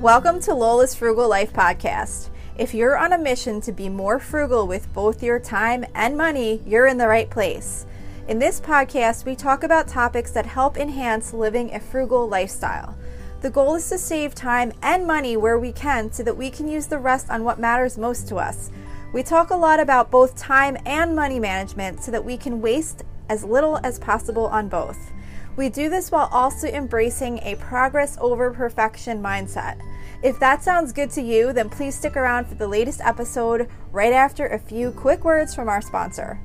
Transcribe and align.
Welcome 0.00 0.40
to 0.44 0.54
Lola's 0.54 0.94
Frugal 0.94 1.28
Life 1.28 1.52
Podcast. 1.52 2.30
If 2.56 2.72
you're 2.72 2.96
on 2.96 3.12
a 3.12 3.18
mission 3.18 3.60
to 3.60 3.70
be 3.70 3.90
more 3.90 4.18
frugal 4.18 4.66
with 4.66 4.90
both 4.94 5.22
your 5.22 5.38
time 5.38 5.84
and 5.94 6.16
money, 6.16 6.62
you're 6.64 6.86
in 6.86 6.96
the 6.96 7.06
right 7.06 7.28
place. 7.28 7.84
In 8.26 8.38
this 8.38 8.62
podcast, 8.62 9.26
we 9.26 9.36
talk 9.36 9.62
about 9.62 9.88
topics 9.88 10.30
that 10.30 10.46
help 10.46 10.78
enhance 10.78 11.34
living 11.34 11.74
a 11.74 11.80
frugal 11.80 12.26
lifestyle. 12.26 12.96
The 13.42 13.50
goal 13.50 13.74
is 13.74 13.90
to 13.90 13.98
save 13.98 14.34
time 14.34 14.72
and 14.80 15.06
money 15.06 15.36
where 15.36 15.58
we 15.58 15.70
can 15.70 16.10
so 16.10 16.22
that 16.22 16.38
we 16.38 16.48
can 16.48 16.66
use 16.66 16.86
the 16.86 16.96
rest 16.96 17.28
on 17.28 17.44
what 17.44 17.60
matters 17.60 17.98
most 17.98 18.26
to 18.28 18.36
us. 18.36 18.70
We 19.12 19.22
talk 19.22 19.50
a 19.50 19.54
lot 19.54 19.80
about 19.80 20.10
both 20.10 20.34
time 20.34 20.78
and 20.86 21.14
money 21.14 21.38
management 21.38 22.02
so 22.02 22.10
that 22.10 22.24
we 22.24 22.38
can 22.38 22.62
waste 22.62 23.02
as 23.28 23.44
little 23.44 23.78
as 23.84 23.98
possible 23.98 24.46
on 24.46 24.70
both. 24.70 25.12
We 25.56 25.68
do 25.68 25.90
this 25.90 26.10
while 26.10 26.30
also 26.32 26.68
embracing 26.68 27.40
a 27.40 27.56
progress 27.56 28.16
over 28.18 28.50
perfection 28.50 29.22
mindset. 29.22 29.78
If 30.22 30.38
that 30.40 30.62
sounds 30.62 30.92
good 30.92 31.10
to 31.12 31.22
you, 31.22 31.52
then 31.52 31.70
please 31.70 31.94
stick 31.94 32.16
around 32.16 32.46
for 32.46 32.54
the 32.54 32.68
latest 32.68 33.00
episode 33.00 33.68
right 33.90 34.12
after 34.12 34.46
a 34.46 34.58
few 34.58 34.90
quick 34.90 35.24
words 35.24 35.54
from 35.54 35.68
our 35.68 35.80
sponsor. 35.80 36.38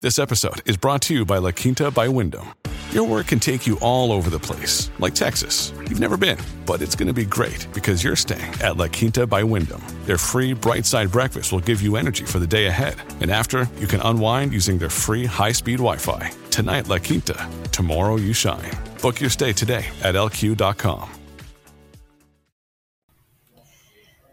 This 0.00 0.18
episode 0.18 0.62
is 0.66 0.76
brought 0.76 1.02
to 1.02 1.14
you 1.14 1.24
by 1.24 1.38
La 1.38 1.52
Quinta 1.52 1.92
by 1.92 2.08
Wyndham. 2.08 2.48
Your 2.92 3.04
work 3.04 3.28
can 3.28 3.40
take 3.40 3.66
you 3.66 3.78
all 3.80 4.12
over 4.12 4.28
the 4.28 4.38
place, 4.38 4.90
like 4.98 5.14
Texas. 5.14 5.72
You've 5.78 5.98
never 5.98 6.18
been, 6.18 6.36
but 6.66 6.82
it's 6.82 6.94
going 6.94 7.06
to 7.06 7.14
be 7.14 7.24
great 7.24 7.66
because 7.72 8.04
you're 8.04 8.16
staying 8.16 8.52
at 8.60 8.76
La 8.76 8.86
Quinta 8.86 9.26
by 9.26 9.42
Wyndham. 9.42 9.82
Their 10.04 10.18
free 10.18 10.52
bright 10.52 10.84
side 10.84 11.10
breakfast 11.10 11.52
will 11.52 11.60
give 11.60 11.80
you 11.80 11.96
energy 11.96 12.26
for 12.26 12.38
the 12.38 12.46
day 12.46 12.66
ahead. 12.66 12.96
And 13.22 13.30
after, 13.30 13.66
you 13.78 13.86
can 13.86 14.02
unwind 14.02 14.52
using 14.52 14.76
their 14.76 14.90
free 14.90 15.24
high 15.24 15.52
speed 15.52 15.78
Wi 15.78 15.96
Fi. 15.96 16.32
Tonight, 16.50 16.88
La 16.88 16.98
Quinta. 16.98 17.48
Tomorrow, 17.72 18.16
you 18.16 18.34
shine. 18.34 18.70
Book 19.00 19.22
your 19.22 19.30
stay 19.30 19.54
today 19.54 19.86
at 20.02 20.14
lq.com. 20.14 21.08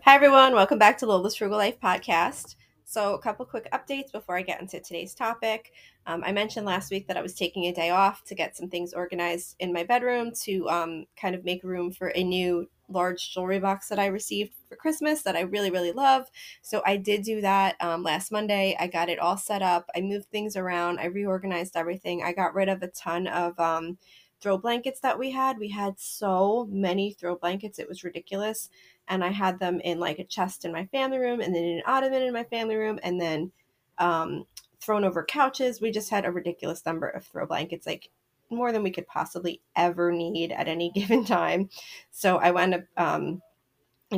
Hi, 0.03 0.15
everyone. 0.15 0.53
Welcome 0.53 0.79
back 0.79 0.97
to 0.97 1.05
Lola's 1.05 1.37
Frugal 1.37 1.57
Life 1.57 1.79
podcast. 1.79 2.55
So, 2.83 3.13
a 3.13 3.19
couple 3.19 3.45
quick 3.45 3.69
updates 3.71 4.11
before 4.11 4.35
I 4.35 4.41
get 4.41 4.59
into 4.59 4.81
today's 4.81 5.13
topic. 5.13 5.71
Um, 6.09 6.23
I 6.25 6.31
mentioned 6.31 6.65
last 6.65 6.89
week 6.89 7.07
that 7.07 7.17
I 7.17 7.21
was 7.21 7.35
taking 7.35 7.65
a 7.65 7.71
day 7.71 7.91
off 7.91 8.23
to 8.23 8.33
get 8.33 8.57
some 8.57 8.67
things 8.67 8.93
organized 8.93 9.55
in 9.59 9.71
my 9.71 9.83
bedroom 9.83 10.31
to 10.41 10.67
um, 10.67 11.05
kind 11.15 11.35
of 11.35 11.45
make 11.45 11.63
room 11.63 11.91
for 11.91 12.07
a 12.15 12.23
new 12.23 12.67
large 12.87 13.31
jewelry 13.31 13.59
box 13.59 13.89
that 13.89 13.99
I 13.99 14.07
received 14.07 14.55
for 14.67 14.75
Christmas 14.75 15.21
that 15.21 15.35
I 15.35 15.41
really, 15.41 15.69
really 15.69 15.91
love. 15.91 16.25
So, 16.63 16.81
I 16.83 16.97
did 16.97 17.21
do 17.21 17.41
that 17.41 17.75
um, 17.79 18.01
last 18.01 18.31
Monday. 18.31 18.75
I 18.79 18.87
got 18.87 19.09
it 19.09 19.19
all 19.19 19.37
set 19.37 19.61
up. 19.61 19.87
I 19.95 20.01
moved 20.01 20.31
things 20.31 20.55
around. 20.55 20.99
I 20.99 21.05
reorganized 21.05 21.77
everything. 21.77 22.23
I 22.23 22.33
got 22.33 22.55
rid 22.55 22.69
of 22.69 22.81
a 22.81 22.87
ton 22.87 23.27
of 23.27 23.59
um, 23.59 23.99
throw 24.41 24.57
blankets 24.57 25.01
that 25.01 25.19
we 25.19 25.29
had. 25.29 25.59
We 25.59 25.69
had 25.69 25.99
so 25.99 26.67
many 26.71 27.13
throw 27.13 27.35
blankets, 27.35 27.77
it 27.77 27.87
was 27.87 28.03
ridiculous. 28.03 28.71
And 29.09 29.23
I 29.23 29.29
had 29.29 29.59
them 29.59 29.79
in 29.81 29.99
like 29.99 30.17
a 30.17 30.23
chest 30.23 30.65
in 30.65 30.71
my 30.71 30.87
family 30.87 31.19
room, 31.19 31.39
and 31.39 31.53
then 31.53 31.63
in 31.63 31.77
an 31.77 31.83
ottoman 31.85 32.23
in 32.23 32.33
my 32.33 32.45
family 32.45 32.77
room, 32.77 32.99
and 33.03 33.21
then 33.21 33.51
um, 33.99 34.45
thrown 34.81 35.03
over 35.03 35.23
couches. 35.23 35.81
We 35.81 35.91
just 35.91 36.09
had 36.09 36.25
a 36.25 36.31
ridiculous 36.31 36.85
number 36.85 37.07
of 37.07 37.25
throw 37.25 37.45
blankets, 37.45 37.85
like 37.85 38.09
more 38.49 38.71
than 38.71 38.83
we 38.83 38.91
could 38.91 39.07
possibly 39.07 39.61
ever 39.75 40.11
need 40.11 40.51
at 40.51 40.67
any 40.67 40.91
given 40.95 41.25
time. 41.25 41.69
So 42.11 42.37
I 42.37 42.51
wound 42.51 42.75
up 42.75 42.83
um, 42.97 43.41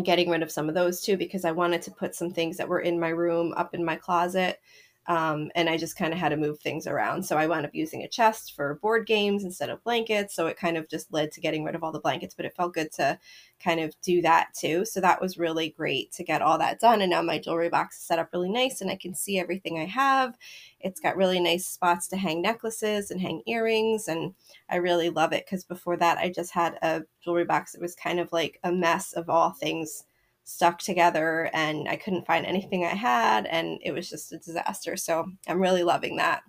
getting 0.03 0.29
rid 0.29 0.43
of 0.43 0.51
some 0.51 0.69
of 0.69 0.75
those 0.75 1.01
too 1.01 1.17
because 1.17 1.45
I 1.45 1.51
wanted 1.51 1.81
to 1.83 1.91
put 1.91 2.15
some 2.15 2.31
things 2.31 2.57
that 2.57 2.69
were 2.69 2.79
in 2.79 2.99
my 2.99 3.09
room 3.09 3.53
up 3.57 3.73
in 3.73 3.83
my 3.83 3.95
closet 3.95 4.59
um, 5.07 5.49
and 5.55 5.67
I 5.67 5.77
just 5.77 5.97
kind 5.97 6.13
of 6.13 6.19
had 6.19 6.29
to 6.29 6.37
move 6.37 6.59
things 6.59 6.85
around. 6.85 7.23
So 7.23 7.35
I 7.35 7.47
wound 7.47 7.65
up 7.65 7.73
using 7.73 8.03
a 8.03 8.07
chest 8.07 8.53
for 8.55 8.75
board 8.81 9.07
games 9.07 9.43
instead 9.43 9.69
of 9.69 9.83
blankets. 9.83 10.35
So 10.35 10.45
it 10.45 10.57
kind 10.57 10.77
of 10.77 10.87
just 10.89 11.11
led 11.11 11.31
to 11.31 11.41
getting 11.41 11.63
rid 11.63 11.73
of 11.73 11.83
all 11.83 11.91
the 11.91 11.99
blankets, 11.99 12.35
but 12.35 12.45
it 12.45 12.55
felt 12.55 12.75
good 12.75 12.91
to 12.93 13.17
kind 13.59 13.79
of 13.79 13.99
do 14.01 14.21
that 14.21 14.53
too. 14.53 14.85
So 14.85 15.01
that 15.01 15.19
was 15.19 15.39
really 15.39 15.69
great 15.69 16.11
to 16.13 16.23
get 16.23 16.43
all 16.43 16.57
that 16.59 16.79
done. 16.79 17.01
And 17.01 17.09
now 17.09 17.23
my 17.23 17.39
jewelry 17.39 17.69
box 17.69 17.97
is 17.97 18.03
set 18.03 18.19
up 18.19 18.29
really 18.31 18.51
nice 18.51 18.81
and 18.81 18.91
I 18.91 18.95
can 18.95 19.15
see 19.15 19.39
everything 19.39 19.79
I 19.79 19.85
have. 19.85 20.35
It's 20.79 20.99
got 20.99 21.17
really 21.17 21.39
nice 21.39 21.65
spots 21.65 22.07
to 22.09 22.17
hang 22.17 22.41
necklaces 22.41 23.09
and 23.09 23.19
hang 23.19 23.41
earrings. 23.47 24.07
And 24.07 24.35
I 24.69 24.75
really 24.75 25.09
love 25.09 25.33
it 25.33 25.45
because 25.45 25.63
before 25.63 25.97
that, 25.97 26.19
I 26.19 26.29
just 26.29 26.51
had 26.51 26.77
a 26.83 27.01
jewelry 27.23 27.45
box 27.45 27.71
that 27.71 27.81
was 27.81 27.95
kind 27.95 28.19
of 28.19 28.31
like 28.31 28.59
a 28.63 28.71
mess 28.71 29.13
of 29.13 29.29
all 29.29 29.51
things 29.51 30.03
stuck 30.43 30.79
together 30.79 31.49
and 31.53 31.87
I 31.87 31.95
couldn't 31.95 32.25
find 32.25 32.45
anything 32.45 32.83
I 32.83 32.95
had 32.95 33.45
and 33.45 33.79
it 33.83 33.91
was 33.91 34.09
just 34.09 34.31
a 34.33 34.37
disaster. 34.37 34.97
So 34.97 35.25
I'm 35.47 35.61
really 35.61 35.83
loving 35.83 36.17
that. 36.17 36.43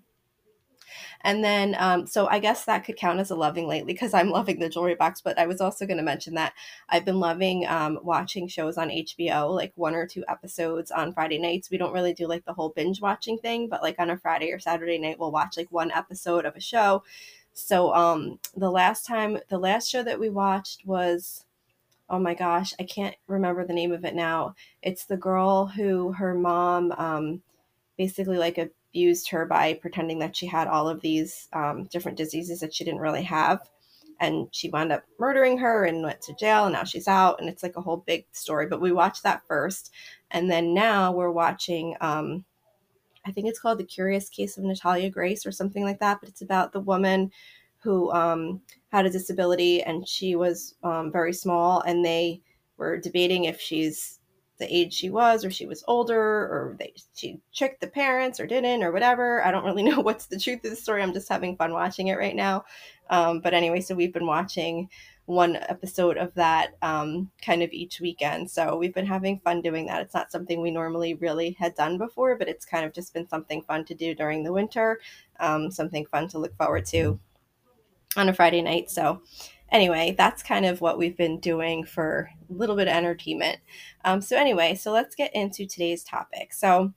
And 1.24 1.42
then, 1.42 1.76
um, 1.78 2.06
so 2.06 2.26
I 2.26 2.38
guess 2.38 2.64
that 2.64 2.84
could 2.84 2.96
count 2.96 3.20
as 3.20 3.30
a 3.30 3.36
loving 3.36 3.68
lately 3.68 3.92
because 3.92 4.12
I'm 4.12 4.30
loving 4.30 4.58
the 4.58 4.68
jewelry 4.68 4.94
box. 4.94 5.20
But 5.20 5.38
I 5.38 5.46
was 5.46 5.60
also 5.60 5.86
going 5.86 5.98
to 5.98 6.02
mention 6.02 6.34
that 6.34 6.52
I've 6.88 7.04
been 7.04 7.20
loving 7.20 7.66
um, 7.66 8.00
watching 8.02 8.48
shows 8.48 8.76
on 8.76 8.88
HBO, 8.88 9.54
like 9.54 9.72
one 9.76 9.94
or 9.94 10.06
two 10.06 10.24
episodes 10.28 10.90
on 10.90 11.12
Friday 11.12 11.38
nights. 11.38 11.70
We 11.70 11.78
don't 11.78 11.92
really 11.92 12.12
do 12.12 12.26
like 12.26 12.44
the 12.44 12.52
whole 12.52 12.70
binge 12.70 13.00
watching 13.00 13.38
thing, 13.38 13.68
but 13.68 13.82
like 13.82 13.96
on 13.98 14.10
a 14.10 14.18
Friday 14.18 14.50
or 14.50 14.58
Saturday 14.58 14.98
night, 14.98 15.18
we'll 15.18 15.32
watch 15.32 15.56
like 15.56 15.70
one 15.70 15.92
episode 15.92 16.44
of 16.44 16.56
a 16.56 16.60
show. 16.60 17.04
So 17.52 17.94
um, 17.94 18.38
the 18.56 18.70
last 18.70 19.06
time, 19.06 19.38
the 19.48 19.58
last 19.58 19.88
show 19.88 20.02
that 20.02 20.18
we 20.18 20.30
watched 20.30 20.86
was 20.86 21.44
oh 22.12 22.18
my 22.18 22.34
gosh, 22.34 22.74
I 22.78 22.84
can't 22.84 23.16
remember 23.26 23.66
the 23.66 23.72
name 23.72 23.90
of 23.90 24.04
it 24.04 24.14
now. 24.14 24.54
It's 24.82 25.06
the 25.06 25.16
girl 25.16 25.66
who 25.66 26.12
her 26.12 26.34
mom 26.34 26.92
um, 26.98 27.42
basically 27.96 28.36
like 28.36 28.58
abused 28.58 29.30
her 29.30 29.46
by 29.46 29.74
pretending 29.74 30.18
that 30.18 30.36
she 30.36 30.46
had 30.46 30.68
all 30.68 30.90
of 30.90 31.00
these 31.00 31.48
um, 31.54 31.84
different 31.84 32.18
diseases 32.18 32.60
that 32.60 32.74
she 32.74 32.84
didn't 32.84 33.00
really 33.00 33.22
have. 33.22 33.60
And 34.20 34.48
she 34.52 34.68
wound 34.68 34.92
up 34.92 35.04
murdering 35.18 35.56
her 35.58 35.86
and 35.86 36.02
went 36.02 36.20
to 36.22 36.34
jail, 36.34 36.64
and 36.66 36.74
now 36.74 36.84
she's 36.84 37.08
out. 37.08 37.40
And 37.40 37.48
it's 37.48 37.62
like 37.62 37.76
a 37.76 37.80
whole 37.80 38.04
big 38.06 38.26
story. 38.30 38.66
But 38.66 38.82
we 38.82 38.92
watched 38.92 39.22
that 39.22 39.42
first. 39.48 39.90
And 40.30 40.50
then 40.50 40.74
now 40.74 41.12
we're 41.12 41.32
watching, 41.32 41.96
um, 42.00 42.44
I 43.26 43.32
think 43.32 43.48
it's 43.48 43.58
called 43.58 43.78
The 43.78 43.84
Curious 43.84 44.28
Case 44.28 44.58
of 44.58 44.64
Natalia 44.64 45.08
Grace 45.08 45.46
or 45.46 45.50
something 45.50 45.82
like 45.82 45.98
that. 46.00 46.20
But 46.20 46.28
it's 46.28 46.42
about 46.42 46.72
the 46.72 46.80
woman 46.80 47.32
who 47.82 48.12
um, 48.12 48.60
had 48.90 49.06
a 49.06 49.10
disability 49.10 49.82
and 49.82 50.06
she 50.06 50.36
was 50.36 50.74
um, 50.82 51.10
very 51.10 51.32
small 51.32 51.80
and 51.80 52.04
they 52.04 52.40
were 52.76 52.98
debating 52.98 53.44
if 53.44 53.60
she's 53.60 54.20
the 54.58 54.74
age 54.74 54.92
she 54.92 55.10
was 55.10 55.44
or 55.44 55.50
she 55.50 55.66
was 55.66 55.82
older 55.88 56.16
or 56.16 56.76
they 56.78 56.94
she 57.14 57.40
tricked 57.52 57.80
the 57.80 57.86
parents 57.86 58.38
or 58.38 58.46
didn't 58.46 58.84
or 58.84 58.92
whatever. 58.92 59.44
I 59.44 59.50
don't 59.50 59.64
really 59.64 59.82
know 59.90 60.00
what's 60.00 60.26
the 60.26 60.38
truth 60.38 60.64
of 60.64 60.70
the 60.70 60.76
story. 60.76 61.02
I'm 61.02 61.12
just 61.12 61.28
having 61.28 61.56
fun 61.56 61.72
watching 61.72 62.08
it 62.08 62.18
right 62.18 62.36
now. 62.36 62.64
Um, 63.10 63.40
but 63.40 63.54
anyway 63.54 63.80
so 63.80 63.94
we've 63.94 64.12
been 64.12 64.26
watching 64.26 64.88
one 65.26 65.56
episode 65.56 66.16
of 66.16 66.34
that 66.34 66.74
um, 66.82 67.30
kind 67.44 67.62
of 67.62 67.72
each 67.72 68.00
weekend. 68.00 68.50
So 68.50 68.76
we've 68.76 68.94
been 68.94 69.06
having 69.06 69.38
fun 69.40 69.62
doing 69.62 69.86
that. 69.86 70.02
It's 70.02 70.14
not 70.14 70.32
something 70.32 70.60
we 70.60 70.70
normally 70.70 71.14
really 71.14 71.56
had 71.58 71.74
done 71.74 71.98
before 71.98 72.36
but 72.36 72.48
it's 72.48 72.64
kind 72.64 72.84
of 72.84 72.92
just 72.92 73.12
been 73.12 73.28
something 73.28 73.62
fun 73.62 73.84
to 73.86 73.94
do 73.94 74.14
during 74.14 74.44
the 74.44 74.52
winter 74.52 75.00
um, 75.40 75.70
something 75.70 76.06
fun 76.06 76.28
to 76.28 76.38
look 76.38 76.56
forward 76.56 76.86
to 76.86 77.18
on 78.16 78.28
a 78.28 78.34
Friday 78.34 78.62
night. 78.62 78.90
So, 78.90 79.22
anyway, 79.70 80.14
that's 80.16 80.42
kind 80.42 80.66
of 80.66 80.80
what 80.80 80.98
we've 80.98 81.16
been 81.16 81.40
doing 81.40 81.84
for 81.84 82.30
a 82.50 82.52
little 82.52 82.76
bit 82.76 82.88
of 82.88 82.94
entertainment. 82.94 83.58
Um, 84.04 84.20
so, 84.20 84.36
anyway, 84.36 84.74
so 84.74 84.92
let's 84.92 85.14
get 85.14 85.34
into 85.34 85.66
today's 85.66 86.04
topic. 86.04 86.52
So, 86.52 86.92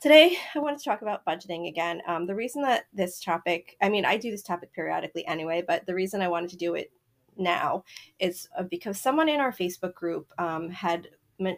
today 0.00 0.36
I 0.54 0.58
wanted 0.58 0.78
to 0.80 0.84
talk 0.84 1.00
about 1.00 1.24
budgeting 1.24 1.66
again. 1.66 2.02
Um, 2.06 2.26
the 2.26 2.34
reason 2.34 2.62
that 2.62 2.84
this 2.92 3.20
topic, 3.20 3.76
I 3.80 3.88
mean, 3.88 4.04
I 4.04 4.18
do 4.18 4.30
this 4.30 4.42
topic 4.42 4.72
periodically 4.74 5.26
anyway, 5.26 5.64
but 5.66 5.86
the 5.86 5.94
reason 5.94 6.20
I 6.20 6.28
wanted 6.28 6.50
to 6.50 6.56
do 6.56 6.74
it 6.74 6.92
now 7.38 7.84
is 8.18 8.48
uh, 8.58 8.64
because 8.64 9.00
someone 9.00 9.28
in 9.28 9.40
our 9.40 9.50
Facebook 9.50 9.94
group 9.94 10.30
um, 10.38 10.68
had 10.68 11.08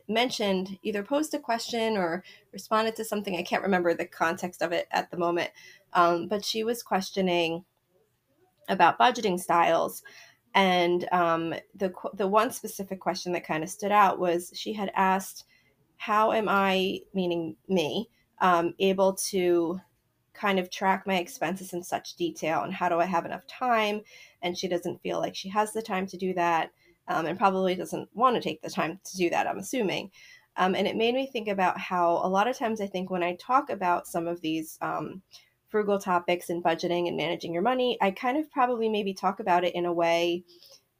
mentioned 0.08 0.78
either 0.82 1.02
posed 1.02 1.34
a 1.34 1.38
question 1.38 1.96
or 1.96 2.22
responded 2.52 2.96
to 2.96 3.04
something. 3.04 3.36
I 3.36 3.42
can't 3.42 3.64
remember 3.64 3.94
the 3.94 4.06
context 4.06 4.62
of 4.62 4.72
it 4.72 4.86
at 4.90 5.10
the 5.10 5.16
moment, 5.16 5.50
um, 5.92 6.28
but 6.28 6.44
she 6.44 6.64
was 6.64 6.82
questioning 6.82 7.64
about 8.68 8.98
budgeting 8.98 9.38
styles. 9.38 10.02
And 10.54 11.06
um, 11.12 11.54
the 11.74 11.92
the 12.14 12.26
one 12.26 12.50
specific 12.50 12.98
question 13.00 13.32
that 13.32 13.46
kind 13.46 13.62
of 13.62 13.68
stood 13.70 13.92
out 13.92 14.18
was 14.18 14.52
she 14.54 14.72
had 14.72 14.90
asked, 14.94 15.44
"How 15.98 16.32
am 16.32 16.48
I, 16.48 17.00
meaning 17.12 17.56
me, 17.68 18.08
um, 18.40 18.74
able 18.78 19.14
to 19.30 19.80
kind 20.32 20.58
of 20.58 20.70
track 20.70 21.06
my 21.06 21.16
expenses 21.16 21.72
in 21.72 21.82
such 21.82 22.16
detail, 22.16 22.62
and 22.62 22.72
how 22.72 22.88
do 22.88 22.98
I 23.00 23.04
have 23.04 23.26
enough 23.26 23.46
time?" 23.46 24.00
And 24.42 24.56
she 24.56 24.66
doesn't 24.66 25.02
feel 25.02 25.18
like 25.18 25.34
she 25.34 25.50
has 25.50 25.72
the 25.72 25.82
time 25.82 26.06
to 26.06 26.16
do 26.16 26.32
that, 26.34 26.70
um, 27.08 27.26
and 27.26 27.38
probably 27.38 27.74
doesn't 27.74 28.08
want 28.14 28.34
to 28.36 28.40
take 28.40 28.62
the 28.62 28.70
time 28.70 28.98
to 29.04 29.16
do 29.16 29.28
that. 29.30 29.46
I'm 29.46 29.58
assuming. 29.58 30.10
Um, 30.56 30.74
and 30.74 30.86
it 30.86 30.96
made 30.96 31.14
me 31.14 31.26
think 31.26 31.48
about 31.48 31.78
how 31.78 32.12
a 32.24 32.28
lot 32.28 32.48
of 32.48 32.56
times 32.56 32.80
I 32.80 32.86
think 32.86 33.10
when 33.10 33.22
I 33.22 33.36
talk 33.36 33.68
about 33.68 34.06
some 34.06 34.26
of 34.26 34.40
these 34.40 34.78
um, 34.80 35.20
frugal 35.76 35.98
topics 35.98 36.48
and 36.48 36.64
budgeting 36.64 37.06
and 37.06 37.18
managing 37.18 37.52
your 37.52 37.62
money, 37.62 37.98
I 38.00 38.10
kind 38.10 38.38
of 38.38 38.50
probably 38.50 38.88
maybe 38.88 39.12
talk 39.12 39.40
about 39.40 39.62
it 39.62 39.74
in 39.74 39.84
a 39.84 39.92
way 39.92 40.42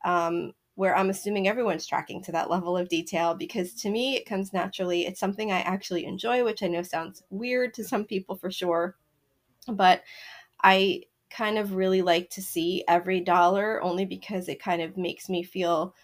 um, 0.05 0.53
where 0.75 0.95
I'm 0.95 1.09
assuming 1.09 1.49
everyone's 1.49 1.87
tracking 1.87 2.23
to 2.25 2.33
that 2.33 2.51
level 2.51 2.77
of 2.77 2.91
detail 2.91 3.35
because 3.35 3.73
to 3.77 3.89
me 3.89 4.17
it 4.17 4.27
comes 4.27 4.53
naturally. 4.53 5.07
It's 5.07 5.19
something 5.19 5.51
I 5.51 5.61
actually 5.61 6.05
enjoy, 6.05 6.45
which 6.45 6.63
I 6.63 6.67
know 6.67 6.83
sounds 6.83 7.23
weird 7.31 7.73
to 7.73 7.85
some 7.85 8.05
people 8.05 8.37
for 8.37 8.51
sure. 8.51 8.99
But 9.67 10.03
I 10.63 11.05
kind 11.31 11.57
of 11.57 11.75
really 11.75 12.03
like 12.03 12.29
to 12.33 12.43
see 12.43 12.85
every 12.87 13.21
dollar 13.21 13.83
only 13.83 14.05
because 14.05 14.47
it 14.47 14.63
kind 14.63 14.83
of 14.83 14.99
makes 14.99 15.31
me 15.31 15.43
feel 15.43 15.95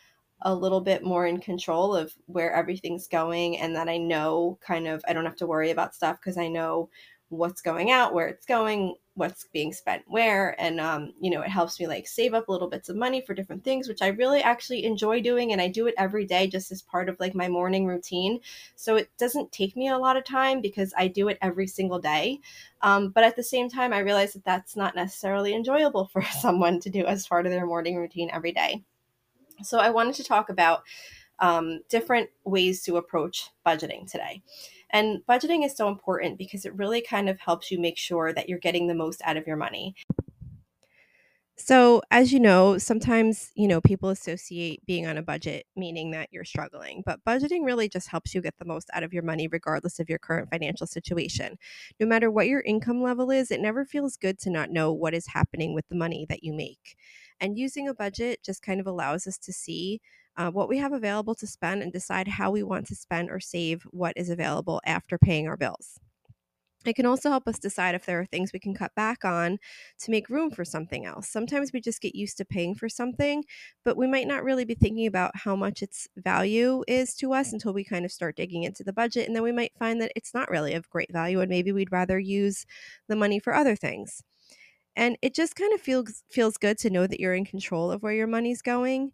a 0.40 0.54
little 0.54 0.80
bit 0.80 1.04
more 1.04 1.26
in 1.26 1.40
control 1.40 1.94
of 1.94 2.14
where 2.24 2.54
everything's 2.54 3.06
going 3.06 3.58
and 3.58 3.76
that 3.76 3.90
I 3.90 3.98
know 3.98 4.58
kind 4.62 4.88
of 4.88 5.04
I 5.06 5.12
don't 5.12 5.26
have 5.26 5.36
to 5.36 5.46
worry 5.46 5.70
about 5.70 5.94
stuff 5.94 6.18
because 6.20 6.38
I 6.38 6.48
know 6.48 6.88
what's 7.32 7.62
going 7.62 7.90
out, 7.90 8.14
where 8.14 8.28
it's 8.28 8.46
going, 8.46 8.94
what's 9.14 9.46
being 9.52 9.72
spent 9.72 10.02
where 10.06 10.58
and 10.60 10.80
um, 10.80 11.12
you 11.20 11.30
know 11.30 11.42
it 11.42 11.48
helps 11.48 11.78
me 11.78 11.86
like 11.86 12.06
save 12.08 12.32
up 12.32 12.48
little 12.48 12.68
bits 12.68 12.88
of 12.88 12.96
money 12.96 13.20
for 13.20 13.34
different 13.34 13.62
things 13.62 13.86
which 13.86 14.00
i 14.00 14.08
really 14.08 14.40
actually 14.40 14.84
enjoy 14.84 15.20
doing 15.20 15.52
and 15.52 15.60
i 15.60 15.68
do 15.68 15.86
it 15.86 15.94
every 15.98 16.24
day 16.24 16.46
just 16.46 16.72
as 16.72 16.80
part 16.80 17.08
of 17.08 17.20
like 17.20 17.34
my 17.34 17.48
morning 17.48 17.86
routine. 17.86 18.40
So 18.74 18.96
it 18.96 19.10
doesn't 19.18 19.52
take 19.52 19.76
me 19.76 19.88
a 19.88 19.98
lot 19.98 20.16
of 20.16 20.24
time 20.24 20.60
because 20.60 20.94
i 20.96 21.08
do 21.08 21.28
it 21.28 21.38
every 21.42 21.66
single 21.66 21.98
day 21.98 22.40
um, 22.80 23.10
but 23.10 23.24
at 23.24 23.36
the 23.36 23.42
same 23.42 23.68
time 23.68 23.92
i 23.92 23.98
realize 23.98 24.32
that 24.32 24.44
that's 24.44 24.76
not 24.76 24.96
necessarily 24.96 25.54
enjoyable 25.54 26.06
for 26.12 26.22
someone 26.22 26.80
to 26.80 26.90
do 26.90 27.04
as 27.04 27.26
part 27.26 27.44
of 27.44 27.52
their 27.52 27.66
morning 27.66 27.96
routine 27.96 28.30
every 28.32 28.52
day. 28.52 28.82
So 29.62 29.78
i 29.78 29.90
wanted 29.90 30.14
to 30.16 30.24
talk 30.24 30.48
about 30.48 30.84
um, 31.38 31.80
different 31.88 32.30
ways 32.44 32.82
to 32.84 32.98
approach 32.98 33.50
budgeting 33.66 34.10
today 34.10 34.42
and 34.92 35.22
budgeting 35.28 35.64
is 35.64 35.76
so 35.76 35.88
important 35.88 36.38
because 36.38 36.64
it 36.64 36.74
really 36.74 37.00
kind 37.00 37.28
of 37.28 37.40
helps 37.40 37.70
you 37.70 37.80
make 37.80 37.98
sure 37.98 38.32
that 38.32 38.48
you're 38.48 38.58
getting 38.58 38.86
the 38.86 38.94
most 38.94 39.22
out 39.24 39.36
of 39.36 39.46
your 39.46 39.56
money. 39.56 39.94
So, 41.64 42.02
as 42.10 42.32
you 42.32 42.40
know, 42.40 42.78
sometimes, 42.78 43.52
you 43.54 43.68
know, 43.68 43.80
people 43.80 44.08
associate 44.08 44.84
being 44.86 45.06
on 45.06 45.16
a 45.16 45.22
budget 45.22 45.66
meaning 45.76 46.10
that 46.10 46.28
you're 46.32 46.44
struggling, 46.44 47.02
but 47.06 47.20
budgeting 47.24 47.64
really 47.64 47.88
just 47.88 48.08
helps 48.08 48.34
you 48.34 48.40
get 48.40 48.54
the 48.58 48.64
most 48.64 48.88
out 48.92 49.02
of 49.02 49.12
your 49.12 49.22
money 49.22 49.46
regardless 49.46 50.00
of 50.00 50.08
your 50.08 50.18
current 50.18 50.50
financial 50.50 50.86
situation. 50.86 51.58
No 52.00 52.06
matter 52.06 52.30
what 52.30 52.48
your 52.48 52.62
income 52.62 53.02
level 53.02 53.30
is, 53.30 53.50
it 53.50 53.60
never 53.60 53.84
feels 53.84 54.16
good 54.16 54.38
to 54.40 54.50
not 54.50 54.70
know 54.70 54.92
what 54.92 55.14
is 55.14 55.28
happening 55.28 55.74
with 55.74 55.86
the 55.88 55.94
money 55.94 56.26
that 56.28 56.42
you 56.42 56.52
make. 56.52 56.96
And 57.38 57.58
using 57.58 57.86
a 57.86 57.94
budget 57.94 58.42
just 58.42 58.62
kind 58.62 58.80
of 58.80 58.86
allows 58.86 59.26
us 59.26 59.38
to 59.38 59.52
see 59.52 60.00
uh, 60.36 60.50
what 60.50 60.68
we 60.68 60.78
have 60.78 60.92
available 60.92 61.34
to 61.36 61.46
spend 61.46 61.82
and 61.82 61.92
decide 61.92 62.28
how 62.28 62.50
we 62.50 62.62
want 62.62 62.86
to 62.86 62.94
spend 62.94 63.30
or 63.30 63.40
save 63.40 63.82
what 63.90 64.14
is 64.16 64.30
available 64.30 64.80
after 64.84 65.18
paying 65.18 65.46
our 65.46 65.56
bills. 65.56 66.00
It 66.84 66.96
can 66.96 67.06
also 67.06 67.30
help 67.30 67.46
us 67.46 67.58
decide 67.58 67.94
if 67.94 68.06
there 68.06 68.20
are 68.20 68.26
things 68.26 68.52
we 68.52 68.58
can 68.58 68.74
cut 68.74 68.94
back 68.94 69.24
on 69.24 69.58
to 70.00 70.10
make 70.10 70.28
room 70.28 70.50
for 70.50 70.64
something 70.64 71.06
else. 71.06 71.28
Sometimes 71.28 71.72
we 71.72 71.80
just 71.80 72.00
get 72.00 72.14
used 72.14 72.36
to 72.38 72.44
paying 72.44 72.74
for 72.74 72.88
something, 72.88 73.44
but 73.84 73.96
we 73.96 74.06
might 74.06 74.26
not 74.26 74.42
really 74.42 74.64
be 74.64 74.74
thinking 74.74 75.06
about 75.06 75.30
how 75.34 75.54
much 75.54 75.82
its 75.82 76.08
value 76.16 76.82
is 76.88 77.14
to 77.16 77.32
us 77.32 77.52
until 77.52 77.72
we 77.72 77.84
kind 77.84 78.04
of 78.04 78.12
start 78.12 78.36
digging 78.36 78.64
into 78.64 78.82
the 78.82 78.92
budget. 78.92 79.26
And 79.26 79.36
then 79.36 79.42
we 79.42 79.52
might 79.52 79.72
find 79.78 80.00
that 80.00 80.12
it's 80.16 80.34
not 80.34 80.50
really 80.50 80.74
of 80.74 80.90
great 80.90 81.12
value, 81.12 81.40
and 81.40 81.50
maybe 81.50 81.72
we'd 81.72 81.92
rather 81.92 82.18
use 82.18 82.66
the 83.08 83.16
money 83.16 83.38
for 83.38 83.54
other 83.54 83.76
things. 83.76 84.22
And 84.96 85.16
it 85.22 85.34
just 85.34 85.56
kind 85.56 85.72
of 85.72 85.80
feels 85.80 86.22
feels 86.30 86.58
good 86.58 86.78
to 86.78 86.90
know 86.90 87.06
that 87.06 87.20
you're 87.20 87.34
in 87.34 87.46
control 87.46 87.90
of 87.90 88.02
where 88.02 88.12
your 88.12 88.26
money's 88.26 88.60
going. 88.60 89.12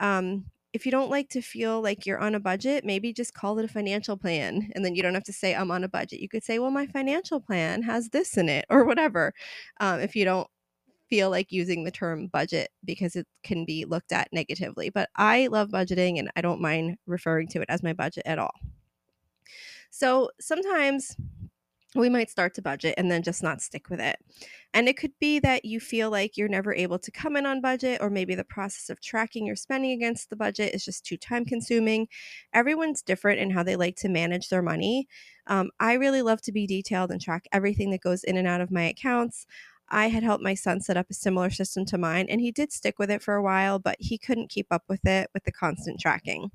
Um, 0.00 0.46
if 0.72 0.84
you 0.84 0.92
don't 0.92 1.10
like 1.10 1.28
to 1.30 1.40
feel 1.40 1.80
like 1.80 2.04
you're 2.04 2.18
on 2.18 2.34
a 2.34 2.40
budget, 2.40 2.84
maybe 2.84 3.12
just 3.12 3.34
call 3.34 3.58
it 3.58 3.64
a 3.64 3.68
financial 3.68 4.16
plan. 4.16 4.70
And 4.74 4.84
then 4.84 4.94
you 4.94 5.02
don't 5.02 5.14
have 5.14 5.24
to 5.24 5.32
say, 5.32 5.54
I'm 5.54 5.70
on 5.70 5.84
a 5.84 5.88
budget. 5.88 6.20
You 6.20 6.28
could 6.28 6.44
say, 6.44 6.58
well, 6.58 6.70
my 6.70 6.86
financial 6.86 7.40
plan 7.40 7.82
has 7.82 8.10
this 8.10 8.36
in 8.36 8.48
it 8.48 8.66
or 8.70 8.84
whatever. 8.84 9.32
Um, 9.80 10.00
if 10.00 10.14
you 10.14 10.24
don't 10.24 10.48
feel 11.08 11.30
like 11.30 11.50
using 11.50 11.84
the 11.84 11.90
term 11.90 12.26
budget 12.26 12.70
because 12.84 13.16
it 13.16 13.26
can 13.42 13.64
be 13.64 13.84
looked 13.84 14.12
at 14.12 14.28
negatively. 14.32 14.90
But 14.90 15.08
I 15.16 15.46
love 15.46 15.70
budgeting 15.70 16.18
and 16.18 16.30
I 16.36 16.42
don't 16.42 16.60
mind 16.60 16.98
referring 17.06 17.48
to 17.48 17.62
it 17.62 17.70
as 17.70 17.82
my 17.82 17.92
budget 17.92 18.24
at 18.26 18.38
all. 18.38 18.52
So 19.90 20.30
sometimes 20.38 21.16
we 21.98 22.08
might 22.08 22.30
start 22.30 22.54
to 22.54 22.62
budget 22.62 22.94
and 22.96 23.10
then 23.10 23.22
just 23.22 23.42
not 23.42 23.60
stick 23.60 23.90
with 23.90 24.00
it. 24.00 24.16
And 24.74 24.88
it 24.88 24.96
could 24.96 25.12
be 25.18 25.38
that 25.40 25.64
you 25.64 25.80
feel 25.80 26.10
like 26.10 26.36
you're 26.36 26.48
never 26.48 26.74
able 26.74 26.98
to 26.98 27.10
come 27.10 27.36
in 27.36 27.46
on 27.46 27.60
budget, 27.60 28.00
or 28.00 28.10
maybe 28.10 28.34
the 28.34 28.44
process 28.44 28.90
of 28.90 29.00
tracking 29.00 29.46
your 29.46 29.56
spending 29.56 29.92
against 29.92 30.30
the 30.30 30.36
budget 30.36 30.74
is 30.74 30.84
just 30.84 31.04
too 31.04 31.16
time 31.16 31.44
consuming. 31.44 32.06
Everyone's 32.52 33.02
different 33.02 33.40
in 33.40 33.50
how 33.50 33.62
they 33.62 33.76
like 33.76 33.96
to 33.96 34.08
manage 34.08 34.48
their 34.48 34.62
money. 34.62 35.08
Um, 35.46 35.70
I 35.80 35.94
really 35.94 36.22
love 36.22 36.42
to 36.42 36.52
be 36.52 36.66
detailed 36.66 37.10
and 37.10 37.20
track 37.20 37.46
everything 37.52 37.90
that 37.90 38.02
goes 38.02 38.24
in 38.24 38.36
and 38.36 38.46
out 38.46 38.60
of 38.60 38.70
my 38.70 38.82
accounts. 38.82 39.46
I 39.90 40.08
had 40.08 40.22
helped 40.22 40.42
my 40.42 40.54
son 40.54 40.80
set 40.80 40.96
up 40.96 41.06
a 41.10 41.14
similar 41.14 41.50
system 41.50 41.84
to 41.86 41.98
mine, 41.98 42.26
and 42.28 42.40
he 42.40 42.50
did 42.52 42.72
stick 42.72 42.98
with 42.98 43.10
it 43.10 43.22
for 43.22 43.34
a 43.34 43.42
while, 43.42 43.78
but 43.78 43.96
he 43.98 44.18
couldn't 44.18 44.50
keep 44.50 44.66
up 44.70 44.84
with 44.88 45.06
it 45.06 45.30
with 45.34 45.44
the 45.44 45.52
constant 45.52 46.00
tracking. 46.00 46.50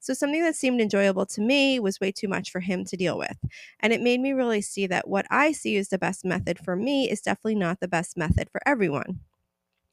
So, 0.00 0.14
something 0.14 0.42
that 0.42 0.56
seemed 0.56 0.80
enjoyable 0.80 1.26
to 1.26 1.40
me 1.40 1.80
was 1.80 2.00
way 2.00 2.12
too 2.12 2.28
much 2.28 2.50
for 2.50 2.60
him 2.60 2.84
to 2.84 2.96
deal 2.96 3.18
with. 3.18 3.36
And 3.80 3.92
it 3.92 4.00
made 4.02 4.20
me 4.20 4.32
really 4.32 4.60
see 4.60 4.86
that 4.86 5.08
what 5.08 5.26
I 5.30 5.52
see 5.52 5.76
as 5.76 5.88
the 5.88 5.98
best 5.98 6.24
method 6.24 6.58
for 6.58 6.76
me 6.76 7.10
is 7.10 7.20
definitely 7.20 7.56
not 7.56 7.80
the 7.80 7.88
best 7.88 8.16
method 8.16 8.48
for 8.50 8.60
everyone. 8.66 9.20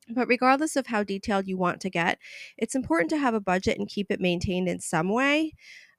But 0.10 0.28
regardless 0.28 0.76
of 0.76 0.88
how 0.88 1.04
detailed 1.04 1.48
you 1.48 1.58
want 1.58 1.80
to 1.82 1.90
get, 1.90 2.20
it's 2.58 2.76
important 2.76 3.10
to 3.12 3.18
have 3.18 3.34
a 3.34 3.40
budget 3.40 3.80
and 3.80 3.88
keep 3.88 4.12
it 4.12 4.20
maintained 4.20 4.68
in 4.68 4.80
some 4.80 5.10
way. 5.10 5.54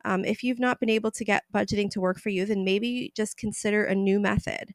Um, 0.05 0.27
if 0.27 0.43
you've 0.43 0.59
not 0.59 0.79
been 0.79 0.91
able 0.91 1.11
to 1.13 1.25
get 1.25 1.45
budgeting 1.53 1.91
to 1.93 2.01
work 2.01 2.21
for 2.21 2.29
you, 2.29 2.45
then 2.45 2.65
maybe 2.65 3.11
just 3.17 3.39
consider 3.39 3.85
a 3.85 3.95
new 3.95 4.21
method. 4.21 4.75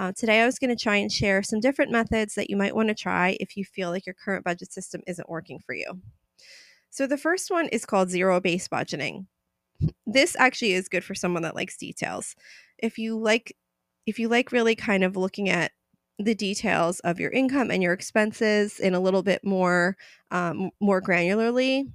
Uh, 0.00 0.12
today, 0.16 0.40
I 0.40 0.46
was 0.46 0.58
going 0.58 0.74
to 0.74 0.82
try 0.82 0.96
and 0.96 1.12
share 1.12 1.42
some 1.42 1.60
different 1.60 1.92
methods 1.92 2.34
that 2.34 2.48
you 2.48 2.56
might 2.56 2.74
want 2.74 2.88
to 2.88 2.94
try 2.94 3.36
if 3.38 3.54
you 3.54 3.66
feel 3.66 3.90
like 3.90 4.06
your 4.06 4.14
current 4.14 4.46
budget 4.46 4.72
system 4.72 5.02
isn't 5.06 5.28
working 5.28 5.58
for 5.58 5.74
you. 5.74 6.00
So, 6.88 7.06
the 7.06 7.18
first 7.18 7.50
one 7.50 7.68
is 7.68 7.84
called 7.84 8.08
zero 8.08 8.40
based 8.40 8.70
budgeting. 8.70 9.26
This 10.06 10.34
actually 10.38 10.72
is 10.72 10.88
good 10.88 11.04
for 11.04 11.14
someone 11.14 11.42
that 11.42 11.54
likes 11.54 11.76
details. 11.76 12.34
If 12.78 12.96
you 12.96 13.18
like, 13.18 13.54
if 14.06 14.18
you 14.18 14.28
like 14.28 14.52
really 14.52 14.74
kind 14.74 15.04
of 15.04 15.18
looking 15.18 15.50
at 15.50 15.72
the 16.18 16.34
details 16.34 17.00
of 17.00 17.20
your 17.20 17.30
income 17.30 17.70
and 17.70 17.82
your 17.82 17.92
expenses 17.92 18.80
in 18.80 18.94
a 18.94 19.00
little 19.00 19.22
bit 19.22 19.44
more 19.44 19.98
um, 20.30 20.70
more 20.80 21.02
granularly 21.02 21.92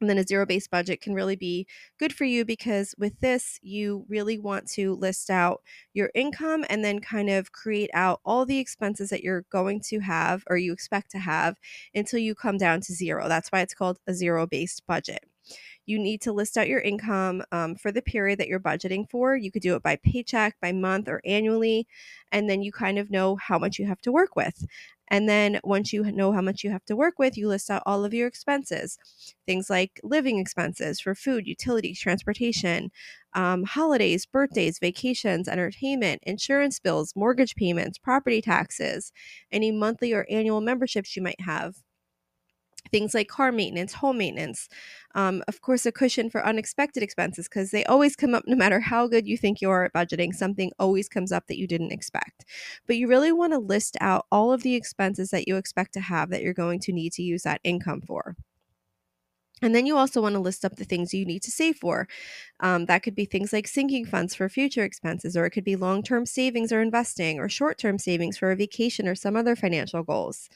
and 0.00 0.08
then 0.08 0.18
a 0.18 0.26
zero 0.26 0.46
based 0.46 0.70
budget 0.70 1.00
can 1.00 1.14
really 1.14 1.36
be 1.36 1.66
good 1.98 2.12
for 2.12 2.24
you 2.24 2.44
because 2.44 2.94
with 2.98 3.18
this, 3.20 3.58
you 3.62 4.04
really 4.08 4.38
want 4.38 4.68
to 4.70 4.94
list 4.94 5.30
out 5.30 5.62
your 5.92 6.10
income 6.14 6.64
and 6.68 6.84
then 6.84 7.00
kind 7.00 7.30
of 7.30 7.52
create 7.52 7.90
out 7.92 8.20
all 8.24 8.46
the 8.46 8.58
expenses 8.58 9.10
that 9.10 9.22
you're 9.22 9.44
going 9.50 9.80
to 9.88 10.00
have 10.00 10.42
or 10.48 10.56
you 10.56 10.72
expect 10.72 11.10
to 11.10 11.18
have 11.18 11.56
until 11.94 12.18
you 12.18 12.34
come 12.34 12.56
down 12.56 12.80
to 12.80 12.92
zero. 12.92 13.28
That's 13.28 13.50
why 13.50 13.60
it's 13.60 13.74
called 13.74 13.98
a 14.06 14.14
zero 14.14 14.46
based 14.46 14.86
budget. 14.86 15.24
You 15.86 15.98
need 15.98 16.20
to 16.22 16.32
list 16.32 16.56
out 16.56 16.68
your 16.68 16.80
income 16.80 17.42
um, 17.52 17.74
for 17.74 17.90
the 17.92 18.02
period 18.02 18.38
that 18.38 18.48
you're 18.48 18.60
budgeting 18.60 19.10
for. 19.10 19.36
You 19.36 19.50
could 19.50 19.62
do 19.62 19.74
it 19.74 19.82
by 19.82 19.96
paycheck, 19.96 20.56
by 20.60 20.72
month, 20.72 21.08
or 21.08 21.20
annually. 21.24 21.86
And 22.32 22.48
then 22.48 22.62
you 22.62 22.72
kind 22.72 22.98
of 22.98 23.10
know 23.10 23.36
how 23.36 23.58
much 23.58 23.78
you 23.78 23.86
have 23.86 24.00
to 24.02 24.12
work 24.12 24.36
with. 24.36 24.66
And 25.12 25.28
then 25.28 25.58
once 25.64 25.92
you 25.92 26.04
know 26.04 26.32
how 26.32 26.40
much 26.40 26.62
you 26.62 26.70
have 26.70 26.84
to 26.84 26.94
work 26.94 27.18
with, 27.18 27.36
you 27.36 27.48
list 27.48 27.68
out 27.68 27.82
all 27.84 28.04
of 28.04 28.14
your 28.14 28.28
expenses 28.28 28.98
things 29.46 29.68
like 29.68 30.00
living 30.04 30.38
expenses 30.38 31.00
for 31.00 31.14
food, 31.14 31.46
utilities, 31.46 31.98
transportation, 31.98 32.90
um, 33.34 33.64
holidays, 33.64 34.26
birthdays, 34.26 34.78
vacations, 34.78 35.48
entertainment, 35.48 36.22
insurance 36.24 36.78
bills, 36.78 37.14
mortgage 37.16 37.56
payments, 37.56 37.98
property 37.98 38.40
taxes, 38.40 39.12
any 39.50 39.72
monthly 39.72 40.12
or 40.12 40.26
annual 40.30 40.60
memberships 40.60 41.16
you 41.16 41.22
might 41.22 41.40
have 41.40 41.76
things 42.90 43.14
like 43.14 43.28
car 43.28 43.52
maintenance, 43.52 43.94
home 43.94 44.18
maintenance, 44.18 44.68
um, 45.14 45.42
of 45.48 45.60
course, 45.60 45.86
a 45.86 45.92
cushion 45.92 46.30
for 46.30 46.44
unexpected 46.44 47.02
expenses 47.02 47.48
because 47.48 47.70
they 47.70 47.84
always 47.84 48.14
come 48.14 48.34
up 48.34 48.44
no 48.46 48.56
matter 48.56 48.80
how 48.80 49.08
good 49.08 49.26
you 49.26 49.36
think 49.36 49.60
you 49.60 49.70
are 49.70 49.84
at 49.84 49.92
budgeting. 49.92 50.32
Something 50.32 50.70
always 50.78 51.08
comes 51.08 51.32
up 51.32 51.46
that 51.48 51.58
you 51.58 51.66
didn't 51.66 51.92
expect. 51.92 52.44
But 52.86 52.96
you 52.96 53.08
really 53.08 53.32
want 53.32 53.52
to 53.52 53.58
list 53.58 53.96
out 54.00 54.26
all 54.30 54.52
of 54.52 54.62
the 54.62 54.74
expenses 54.74 55.30
that 55.30 55.48
you 55.48 55.56
expect 55.56 55.94
to 55.94 56.00
have 56.00 56.30
that 56.30 56.42
you're 56.42 56.54
going 56.54 56.80
to 56.80 56.92
need 56.92 57.12
to 57.14 57.22
use 57.22 57.42
that 57.42 57.60
income 57.64 58.02
for. 58.02 58.36
And 59.62 59.74
then 59.74 59.84
you 59.84 59.96
also 59.96 60.22
want 60.22 60.34
to 60.34 60.40
list 60.40 60.64
up 60.64 60.76
the 60.76 60.84
things 60.84 61.12
you 61.12 61.26
need 61.26 61.42
to 61.42 61.50
save 61.50 61.76
for. 61.76 62.08
Um, 62.60 62.86
that 62.86 63.02
could 63.02 63.14
be 63.14 63.26
things 63.26 63.52
like 63.52 63.68
sinking 63.68 64.06
funds 64.06 64.34
for 64.34 64.48
future 64.48 64.84
expenses, 64.84 65.36
or 65.36 65.44
it 65.44 65.50
could 65.50 65.64
be 65.64 65.76
long 65.76 66.02
term 66.02 66.24
savings 66.24 66.72
or 66.72 66.80
investing, 66.80 67.38
or 67.38 67.48
short 67.48 67.78
term 67.78 67.98
savings 67.98 68.38
for 68.38 68.52
a 68.52 68.56
vacation 68.56 69.06
or 69.06 69.14
some 69.14 69.36
other 69.36 69.56
financial 69.56 70.02
goals 70.02 70.48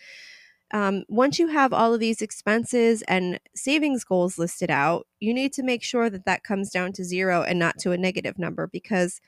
um, 0.75 1.05
once 1.09 1.39
you 1.39 1.47
have 1.47 1.73
all 1.73 1.95
of 1.95 2.01
these 2.01 2.21
expenses 2.21 3.03
and 3.03 3.39
savings 3.55 4.03
goals 4.03 4.39
listed 4.39 4.73
out, 4.73 5.07
you 5.21 5.33
need 5.33 5.53
to 5.53 5.63
make 5.63 5.85
sure 5.85 6.11
that 6.11 6.25
that 6.25 6.43
comes 6.43 6.69
down 6.69 6.93
to 6.95 7.05
zero 7.05 7.43
and 7.43 7.61
not 7.61 7.79
to 7.79 7.93
a 7.93 7.97
negative 7.97 8.41
number 8.41 8.67
because 8.67 9.21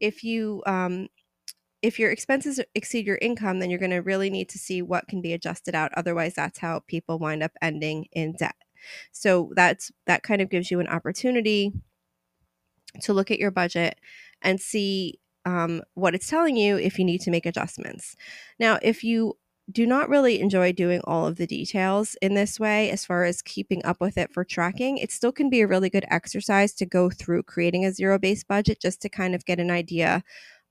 if 0.00 0.24
you 0.24 0.64
um, 0.66 1.06
if 1.82 2.00
your 2.00 2.10
expenses 2.10 2.58
exceed 2.74 3.06
your 3.06 3.18
income, 3.22 3.60
then 3.60 3.70
you're 3.70 3.78
going 3.78 3.92
to 3.92 3.98
really 3.98 4.28
need 4.28 4.48
to 4.48 4.58
see 4.58 4.82
what 4.82 5.06
can 5.06 5.22
be 5.22 5.32
adjusted 5.32 5.76
out. 5.76 5.92
Otherwise, 5.94 6.34
that's 6.34 6.58
how 6.58 6.80
people 6.88 7.20
wind 7.20 7.44
up 7.44 7.52
ending 7.62 8.06
in 8.10 8.32
debt. 8.32 8.56
So 9.12 9.52
that's 9.54 9.92
that 10.06 10.24
kind 10.24 10.42
of 10.42 10.50
gives 10.50 10.68
you 10.68 10.80
an 10.80 10.88
opportunity 10.88 11.70
to 13.02 13.12
look 13.12 13.30
at 13.30 13.38
your 13.38 13.52
budget 13.52 14.00
and 14.42 14.60
see 14.60 15.20
um, 15.44 15.82
what 15.94 16.16
it's 16.16 16.28
telling 16.28 16.56
you 16.56 16.76
if 16.76 16.98
you 16.98 17.04
need 17.04 17.20
to 17.20 17.30
make 17.30 17.46
adjustments. 17.46 18.16
Now, 18.58 18.80
if 18.82 19.04
you 19.04 19.38
do 19.70 19.86
not 19.86 20.08
really 20.08 20.40
enjoy 20.40 20.72
doing 20.72 21.00
all 21.04 21.26
of 21.26 21.36
the 21.36 21.46
details 21.46 22.16
in 22.22 22.34
this 22.34 22.60
way 22.60 22.90
as 22.90 23.04
far 23.04 23.24
as 23.24 23.42
keeping 23.42 23.84
up 23.84 24.00
with 24.00 24.16
it 24.16 24.32
for 24.32 24.44
tracking. 24.44 24.98
It 24.98 25.10
still 25.10 25.32
can 25.32 25.50
be 25.50 25.60
a 25.60 25.66
really 25.66 25.90
good 25.90 26.04
exercise 26.08 26.72
to 26.74 26.86
go 26.86 27.10
through 27.10 27.42
creating 27.44 27.84
a 27.84 27.92
zero 27.92 28.18
based 28.18 28.46
budget 28.46 28.80
just 28.80 29.02
to 29.02 29.08
kind 29.08 29.34
of 29.34 29.44
get 29.44 29.58
an 29.58 29.70
idea 29.70 30.22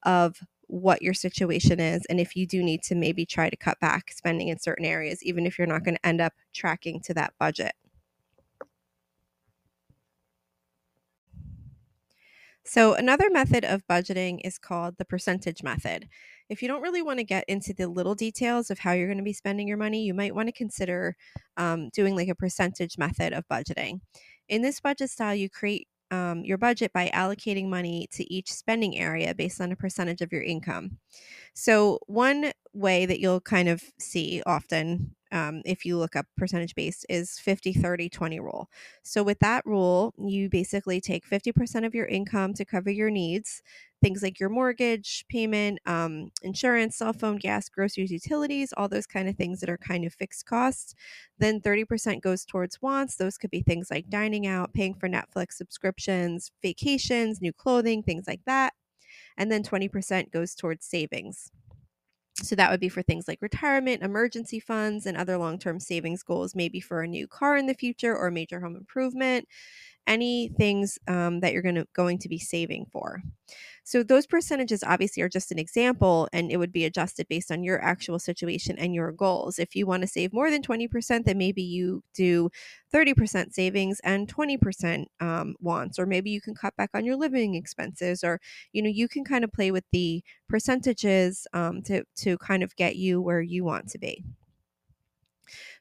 of 0.04 0.40
what 0.68 1.02
your 1.02 1.14
situation 1.14 1.80
is 1.80 2.06
and 2.08 2.20
if 2.20 2.36
you 2.36 2.48
do 2.48 2.64
need 2.64 2.82
to 2.82 2.96
maybe 2.96 3.25
try 3.25 3.50
to 3.50 3.56
cut 3.56 3.80
back 3.80 4.12
spending 4.12 4.48
in 4.48 4.60
certain 4.60 4.86
areas, 4.86 5.24
even 5.24 5.46
if 5.46 5.60
you're 5.60 5.68
not 5.68 5.84
going 5.84 5.96
to 5.96 6.06
end 6.08 6.22
up 6.22 6.34
tracking 6.54 7.00
to 7.02 7.14
that 7.14 7.34
budget. 7.40 7.74
So, 12.68 12.94
another 12.96 13.30
method 13.30 13.64
of 13.64 13.86
budgeting 13.88 14.40
is 14.44 14.58
called 14.58 14.96
the 14.98 15.06
percentage 15.06 15.62
method. 15.62 16.10
If 16.50 16.62
you 16.62 16.68
don't 16.68 16.82
really 16.82 17.02
want 17.04 17.20
to 17.20 17.24
get 17.24 17.46
into 17.48 17.74
the 17.74 17.88
little 17.88 18.16
details 18.16 18.72
of 18.72 18.80
how 18.80 18.92
you're 18.94 19.08
going 19.08 19.20
to 19.20 19.24
be 19.24 19.34
spending 19.34 19.68
your 19.68 19.78
money, 19.78 20.04
you 20.04 20.16
might 20.16 20.34
want 20.34 20.48
to 20.48 20.52
consider 20.52 21.16
um, 21.58 21.90
doing 21.90 22.16
like 22.16 22.28
a 22.28 22.36
percentage 22.36 22.98
method 22.98 23.34
of 23.34 23.48
budgeting. 23.48 24.00
In 24.50 24.64
this 24.64 24.80
budget 24.80 25.12
style, 25.12 25.36
you 25.36 25.48
create 25.50 25.88
um, 26.10 26.44
your 26.44 26.58
budget 26.58 26.92
by 26.92 27.10
allocating 27.14 27.68
money 27.68 28.08
to 28.14 28.32
each 28.34 28.52
spending 28.52 28.98
area 28.98 29.36
based 29.36 29.62
on 29.62 29.72
a 29.72 29.76
percentage 29.76 30.22
of 30.22 30.32
your 30.32 30.44
income. 30.44 30.98
So, 31.54 32.00
one 32.08 32.52
way 32.74 33.06
that 33.06 33.20
you'll 33.20 33.42
kind 33.42 33.70
of 33.70 33.84
see 34.00 34.42
often 34.46 35.16
um, 35.36 35.62
if 35.65 35.84
you 35.84 35.98
look 35.98 36.15
up 36.15 36.25
percentage 36.38 36.74
based 36.75 37.06
is 37.10 37.38
50 37.38 37.74
30 37.74 38.10
20 38.10 38.39
rule. 38.39 38.70
So 39.04 39.22
with 39.22 39.39
that 39.39 39.65
rule 39.65 40.13
you 40.18 40.50
basically 40.50 41.01
take 41.01 41.27
50% 41.30 41.86
of 41.86 41.94
your 41.94 42.06
income 42.06 42.54
to 42.54 42.63
cover 42.65 42.89
your 42.89 43.10
needs 43.10 43.62
things 44.01 44.24
like 44.24 44.39
your 44.39 44.50
mortgage 44.50 45.25
payment 45.30 45.80
um, 45.86 46.30
insurance 46.42 46.98
cell 46.98 47.12
phone 47.12 47.38
gas 47.38 47.68
groceries 47.70 48.12
utilities 48.12 48.74
all 48.77 48.88
those 48.88 49.08
kind 49.08 49.27
of 49.27 49.36
things 49.36 49.60
that 49.60 49.70
are 49.70 49.77
kind 49.77 50.06
of 50.06 50.13
fixed 50.13 50.46
costs. 50.46 50.94
Then 51.38 51.60
30% 51.60 52.22
goes 52.22 52.46
towards 52.46 52.82
wants. 52.82 53.15
Those 53.15 53.38
could 53.38 53.51
be 53.51 53.62
things 53.62 53.89
like 53.92 54.10
dining 54.10 54.48
out 54.48 54.74
paying 54.74 54.94
for 54.94 55.10
netflix 55.10 55.54
subscriptions 55.54 56.51
vacations 56.62 57.42
new 57.42 57.51
clothing 57.51 58.04
things 58.04 58.25
like 58.27 58.42
that. 58.46 58.74
And 59.38 59.51
then 59.51 59.63
20% 59.63 60.32
goes 60.32 60.56
towards 60.56 60.86
savings 60.86 61.51
so 62.42 62.56
that 62.56 62.70
would 62.72 62.80
be 62.82 62.89
for 62.89 63.01
things 63.01 63.27
like 63.27 63.42
retirement, 63.42 64.04
emergency 64.04 64.60
funds, 64.60 65.06
and 65.06 65.15
other 65.18 65.38
long 65.38 65.58
term 65.58 65.80
savings 65.80 66.24
goals, 66.24 66.56
maybe 66.56 66.80
for 66.82 67.01
a 67.01 67.08
new 67.08 67.27
car 67.27 67.56
in 67.58 67.65
the 67.65 67.74
future 67.74 68.15
or 68.15 68.30
major 68.32 68.60
home 68.60 68.75
improvement 68.75 69.48
any 70.08 70.50
things 70.58 71.00
um, 71.08 71.40
that 71.40 71.54
you're 71.54 71.62
going 71.62 71.76
to 71.76 71.88
going 71.94 72.18
to 72.20 72.30
be 72.30 72.40
saving 72.40 72.86
for. 72.92 73.22
So 73.84 74.02
those 74.02 74.26
percentages 74.26 74.84
obviously 74.84 75.22
are 75.22 75.30
just 75.30 75.52
an 75.52 75.60
example, 75.60 76.28
and 76.34 76.52
it 76.52 76.58
would 76.58 76.74
be 76.74 76.86
adjusted 76.86 77.28
based 77.28 77.52
on 77.52 77.64
your 77.64 77.80
actual 77.84 78.18
situation 78.18 78.80
and 78.80 78.96
your 78.96 79.12
goals. 79.12 79.60
If 79.60 79.76
you 79.76 79.86
want 79.86 80.02
to 80.02 80.08
save 80.08 80.34
more 80.34 80.50
than 80.50 80.64
20%, 80.64 81.26
then 81.26 81.38
maybe 81.38 81.62
you 81.62 82.04
do 82.16 82.50
30% 82.92 83.54
savings 83.54 84.00
and 84.04 84.28
20% 84.34 85.06
um, 85.20 85.56
wants, 85.60 86.00
or 86.00 86.08
maybe 86.08 86.32
you 86.32 86.42
can 86.42 86.56
cut 86.56 86.76
back 86.76 86.90
on 86.96 87.06
your 87.06 87.16
living 87.16 87.54
expenses, 87.54 88.24
or 88.24 88.42
you 88.74 88.82
know 88.82 88.90
you 88.90 89.08
can 89.08 89.24
kind 89.24 89.44
of 89.44 89.54
play 89.54 89.70
with 89.70 89.86
the 89.92 90.24
percentages 90.50 91.46
um, 91.54 91.84
to 91.84 92.04
to 92.16 92.38
kind 92.40 92.64
of 92.64 92.76
get 92.76 92.96
you 92.96 93.22
where 93.22 93.42
you 93.42 93.64
want 93.64 93.88
to 93.90 94.00
be. 94.00 94.24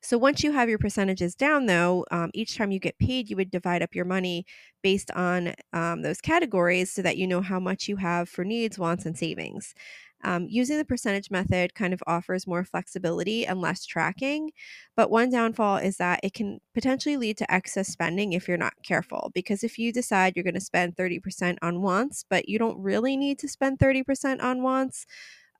So 0.01 0.19
once 0.19 0.43
you 0.43 0.53
have 0.53 0.69
your 0.69 0.79
percentages 0.79 1.35
down, 1.35 1.67
though, 1.67 2.05
um, 2.11 2.31
each 2.35 2.57
time 2.57 2.71
you 2.71 2.79
get 2.79 2.99
paid, 2.99 3.31
you 3.31 3.37
would 3.37 3.51
divide 3.51 3.83
up 3.83 3.95
your 3.95 4.05
money 4.05 4.47
based 4.83 5.11
on 5.13 5.55
um, 5.73 6.03
those 6.03 6.21
categories 6.21 6.93
so 6.93 7.03
that 7.03 7.17
you 7.17 7.27
know 7.27 7.41
how 7.41 7.59
much 7.61 7.89
you 7.89 7.97
have 7.97 8.29
for 8.29 8.45
needs, 8.45 8.79
wants, 8.79 9.07
and 9.07 9.17
savings. 9.17 9.75
Um, 10.23 10.47
using 10.49 10.79
the 10.79 10.87
percentage 10.87 11.31
method 11.31 11.75
kind 11.75 11.93
of 11.93 12.03
offers 12.07 12.47
more 12.47 12.65
flexibility 12.65 13.47
and 13.47 13.61
less 13.61 13.85
tracking. 13.85 14.53
But 14.97 15.11
one 15.11 15.29
downfall 15.31 15.77
is 15.79 15.99
that 15.99 16.21
it 16.23 16.33
can 16.33 16.61
potentially 16.73 17.19
lead 17.19 17.37
to 17.39 17.53
excess 17.53 17.89
spending 17.89 18.33
if 18.33 18.49
you're 18.49 18.57
not 18.57 18.73
careful. 18.83 19.31
Because 19.35 19.63
if 19.63 19.79
you 19.79 19.93
decide 19.93 20.33
you're 20.35 20.45
going 20.45 20.55
to 20.55 20.61
spend 20.61 20.97
30% 20.97 21.59
on 21.61 21.83
wants, 21.83 22.25
but 22.29 22.49
you 22.49 22.59
don't 22.59 22.79
really 22.79 23.17
need 23.19 23.39
to 23.41 23.49
spend 23.49 23.79
30% 23.79 24.43
on 24.43 24.63
wants, 24.63 25.05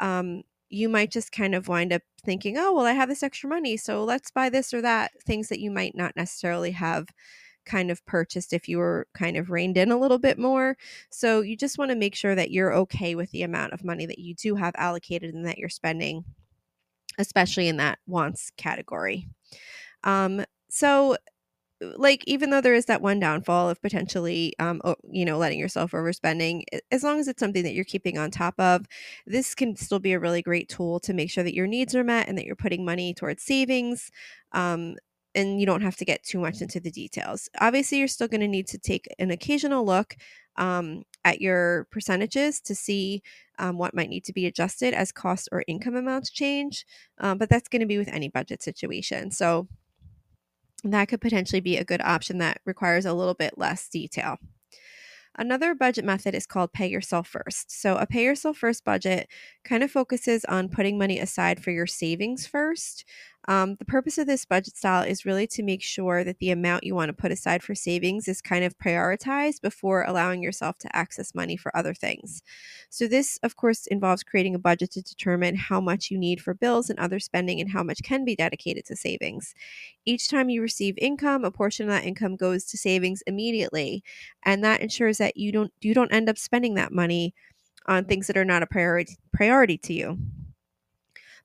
um, 0.01 0.43
you 0.69 0.89
might 0.89 1.11
just 1.11 1.33
kind 1.33 1.55
of 1.55 1.69
wind 1.69 1.93
up 1.93 2.03
thinking, 2.25 2.57
oh, 2.59 2.73
well, 2.73 2.87
I 2.87 2.93
have 2.93 3.09
this 3.09 3.23
extra 3.23 3.49
money, 3.49 3.77
so 3.77 4.05
let's 4.05 4.31
buy 4.31 4.49
this 4.49 4.73
or 4.75 4.81
that, 4.83 5.13
things 5.23 5.49
that 5.49 5.61
you 5.61 5.71
might 5.71 5.95
not 5.95 6.17
necessarily 6.17 6.73
have 6.73 7.07
kind 7.65 7.91
of 7.91 8.05
purchased 8.07 8.53
if 8.53 8.69
you 8.69 8.79
were 8.79 9.07
kind 9.15 9.37
of 9.37 9.51
reined 9.51 9.77
in 9.77 9.91
a 9.91 9.99
little 9.99 10.19
bit 10.19 10.39
more. 10.39 10.77
So 11.11 11.41
you 11.41 11.57
just 11.57 11.79
want 11.79 11.91
to 11.91 11.97
make 11.97 12.15
sure 12.15 12.35
that 12.35 12.51
you're 12.51 12.75
okay 12.75 13.15
with 13.15 13.31
the 13.31 13.43
amount 13.43 13.73
of 13.73 13.85
money 13.85 14.07
that 14.07 14.19
you 14.19 14.35
do 14.35 14.55
have 14.55 14.75
allocated 14.77 15.35
and 15.35 15.47
that 15.47 15.59
you're 15.59 15.69
spending, 15.69 16.25
especially 17.19 17.69
in 17.69 17.79
that 17.79 17.99
wants 18.07 18.53
category. 18.57 19.29
Um, 20.03 20.45
so 20.69 21.17
like 21.97 22.25
even 22.27 22.51
though 22.51 22.61
there 22.61 22.75
is 22.75 22.87
that 22.87 23.03
one 23.03 23.21
downfall 23.21 23.69
of 23.69 23.81
potentially 23.83 24.55
um 24.59 24.81
you 25.11 25.25
know 25.25 25.39
letting 25.39 25.59
yourself 25.59 25.93
overspending 25.93 26.63
as 26.91 27.03
long 27.03 27.19
as 27.19 27.29
it's 27.29 27.41
something 27.41 27.63
that 27.63 27.75
you're 27.75 27.85
keeping 27.85 28.19
on 28.19 28.31
top 28.31 28.55
of 28.59 28.87
this 29.27 29.55
can 29.55 29.77
still 29.77 29.99
be 29.99 30.13
a 30.13 30.21
really 30.21 30.43
great 30.43 30.69
tool 30.69 31.01
to 31.01 31.13
make 31.13 31.31
sure 31.31 31.45
that 31.45 31.55
your 31.55 31.67
needs 31.67 31.95
are 31.95 32.05
met 32.05 32.29
and 32.29 32.37
that 32.39 32.45
you're 32.45 32.57
putting 32.57 32.85
money 32.85 33.15
towards 33.15 33.43
savings 33.43 34.11
um 34.53 34.95
and 35.35 35.61
you 35.61 35.67
don't 35.67 35.83
have 35.83 35.97
to 35.97 36.05
get 36.05 36.23
too 36.23 36.39
much 36.39 36.61
into 36.61 36.79
the 36.79 36.91
details. 36.91 37.49
Obviously 37.61 37.99
you're 37.99 38.09
still 38.09 38.29
going 38.29 38.41
to 38.41 38.49
need 38.49 38.69
to 38.69 38.79
take 38.79 39.09
an 39.19 39.31
occasional 39.31 39.85
look 39.85 40.17
um, 40.57 41.03
at 41.25 41.41
your 41.41 41.89
percentages 41.91 42.61
to 42.61 42.75
see 42.75 43.23
um, 43.59 43.77
what 43.77 43.95
might 43.95 44.09
need 44.09 44.25
to 44.25 44.33
be 44.33 44.47
adjusted 44.47 44.95
as 44.95 45.11
cost 45.11 45.49
or 45.51 45.65
income 45.67 45.97
amounts 45.97 46.31
change 46.31 46.87
um, 47.19 47.39
but 47.39 47.49
that's 47.49 47.69
going 47.69 47.81
to 47.81 47.87
be 47.87 47.99
with 47.99 48.09
any 48.09 48.29
budget 48.29 48.63
situation. 48.63 49.31
So 49.31 49.67
that 50.93 51.09
could 51.09 51.21
potentially 51.21 51.61
be 51.61 51.77
a 51.77 51.85
good 51.85 52.01
option 52.03 52.39
that 52.39 52.61
requires 52.65 53.07
a 53.07 53.15
little 53.15 53.35
bit 53.35 53.55
less 53.57 53.89
detail. 53.89 54.39
Another 55.37 55.75
budget 55.75 56.05
method 56.05 56.35
is 56.35 56.47
called 56.47 56.73
pay 56.73 56.87
yourself 56.87 57.27
first. 57.27 57.71
So, 57.71 57.97
a 57.97 58.07
pay 58.07 58.25
yourself 58.25 58.59
first 58.59 58.85
budget 58.85 59.29
kind 59.65 59.83
of 59.83 59.91
focuses 59.91 60.45
on 60.45 60.69
putting 60.69 60.97
money 60.97 61.19
aside 61.19 61.63
for 61.63 61.73
your 61.73 61.89
savings 61.89 62.47
first. 62.47 63.05
Um, 63.47 63.77
the 63.77 63.85
purpose 63.85 64.17
of 64.17 64.27
this 64.27 64.47
budget 64.47 64.77
style 64.77 65.03
is 65.03 65.27
really 65.27 65.47
to 65.49 65.63
make 65.63 65.83
sure 65.83 66.25
that 66.25 66.39
the 66.39 66.51
amount 66.51 66.85
you 66.85 66.95
want 66.95 67.11
to 67.11 67.13
put 67.13 67.31
aside 67.33 67.63
for 67.63 67.75
savings 67.75 68.27
is 68.27 68.41
kind 68.41 68.65
of 68.65 68.79
prioritized 68.79 69.61
before 69.61 70.05
allowing 70.05 70.43
yourself 70.43 70.79
to 70.79 70.97
access 70.97 71.35
money 71.35 71.57
for 71.57 71.77
other 71.77 71.93
things. 71.93 72.43
So, 72.89 73.07
this, 73.07 73.39
of 73.43 73.57
course, 73.57 73.87
involves 73.87 74.23
creating 74.23 74.55
a 74.55 74.59
budget 74.59 74.93
to 74.93 75.03
determine 75.03 75.57
how 75.57 75.81
much 75.81 76.11
you 76.11 76.19
need 76.19 76.41
for 76.41 76.55
bills 76.55 76.89
and 76.89 76.99
other 76.99 77.21
spending 77.21 77.61
and 77.61 77.71
how 77.71 77.83
much 77.83 78.03
can 78.03 78.25
be 78.25 78.37
dedicated 78.37 78.87
to 78.87 78.97
savings. 78.97 79.55
Each 80.07 80.29
time 80.29 80.49
you 80.49 80.63
receive 80.63 80.97
income, 80.99 81.45
a 81.45 81.51
portion 81.51 81.87
of 81.87 81.95
that 81.95 82.05
income 82.05 82.37
goes 82.37 82.65
to 82.67 82.79
savings 82.79 83.23
immediately, 83.27 84.03
and 84.45 84.65
that 84.65 84.81
ensures 84.81 85.19
that 85.19 85.37
you 85.37 85.53
don't 85.53 85.73
you 85.83 85.93
don't 85.93 86.13
end 86.13 86.29
up 86.29 86.39
spending 86.39 86.75
that 86.75 86.93
money 86.93 87.35
on 87.87 88.05
things 88.05 88.27
that 88.27 88.37
are 88.37 88.45
not 88.45 88.63
a 88.63 88.67
priority 88.67 89.17
priority 89.33 89.77
to 89.79 89.93
you. 89.93 90.19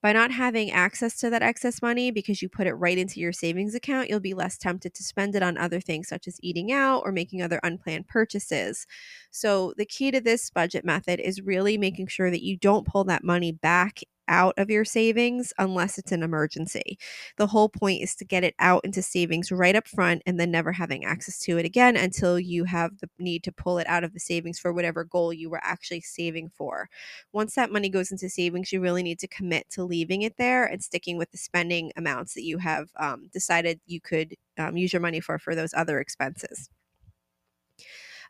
By 0.01 0.13
not 0.13 0.32
having 0.32 0.72
access 0.72 1.18
to 1.18 1.29
that 1.29 1.41
excess 1.41 1.82
money 1.82 2.10
because 2.10 2.41
you 2.41 2.48
put 2.48 2.68
it 2.68 2.74
right 2.74 2.98
into 2.98 3.20
your 3.20 3.34
savings 3.34 3.75
account, 3.75 4.10
you'll 4.10 4.22
be 4.22 4.34
less 4.34 4.58
tempted 4.58 4.94
to 4.94 5.03
spend 5.03 5.36
it 5.36 5.44
on 5.44 5.58
other 5.58 5.82
things 5.82 6.08
such 6.08 6.25
as 6.25 6.39
eating 6.41 6.72
out 6.72 7.01
or 7.06 7.12
making 7.12 7.41
other 7.41 7.60
unplanned 7.63 8.08
purchases. 8.08 8.88
So, 9.32 9.74
the 9.77 9.86
key 9.86 10.12
to 10.12 10.22
this 10.22 10.50
budget 10.51 10.86
method 10.86 11.20
is 11.20 11.41
really 11.41 11.77
making 11.77 12.08
sure 12.08 12.32
that 12.32 12.44
you 12.44 12.56
don't 12.58 12.88
pull 12.88 13.03
that 13.06 13.25
money 13.25 13.51
back 13.51 14.00
out 14.30 14.54
of 14.58 14.70
your 14.70 14.86
savings 14.86 15.52
unless 15.58 15.98
it's 15.98 16.14
an 16.14 16.24
emergency. 16.24 16.98
The 17.38 17.48
whole 17.48 17.70
point 17.70 18.02
is 18.02 18.16
to 18.16 18.26
get 18.26 18.44
it 18.46 18.56
out 18.60 18.86
into 18.86 19.02
savings 19.02 19.52
right 19.52 19.76
up 19.76 19.88
front 19.88 20.22
and 20.26 20.40
then 20.40 20.52
never 20.52 20.72
having 20.72 21.04
access 21.06 21.40
to 21.40 21.58
it 21.58 21.66
again 21.66 21.98
until 21.98 22.40
you 22.40 22.64
have 22.66 23.00
the 23.00 23.10
need 23.20 23.44
to 23.44 23.52
pull 23.52 23.80
it 23.80 23.88
out 23.88 24.04
of 24.06 24.14
the 24.14 24.20
savings 24.22 24.60
for 24.60 24.72
whatever 24.74 25.04
goal 25.04 25.34
you 25.34 25.50
were 25.50 25.62
actually 25.64 26.02
saving 26.02 26.50
for. 26.50 26.90
Once 27.34 27.56
that 27.56 27.72
money 27.72 27.90
goes 27.90 28.12
into 28.12 28.30
savings, 28.30 28.72
you 28.72 28.82
really 28.82 29.04
need 29.04 29.20
to 29.20 29.28
commit 29.28 29.70
to 29.72 29.84
leaving 29.84 30.22
it 30.22 30.38
there 30.38 30.66
and 30.66 30.84
sticking 30.84 31.18
with 31.18 31.32
the 31.32 31.38
spending 31.38 31.92
amounts 31.98 32.34
that 32.34 32.44
you 32.44 32.58
have 32.60 32.90
um, 32.98 33.30
decided 33.34 33.80
you 33.86 34.00
could 34.02 34.36
um, 34.58 34.78
use 34.78 34.94
your 34.94 35.02
money 35.02 35.20
for 35.20 35.40
for 35.40 35.56
those 35.56 35.74
other 35.74 36.00
expenses. 36.00 36.70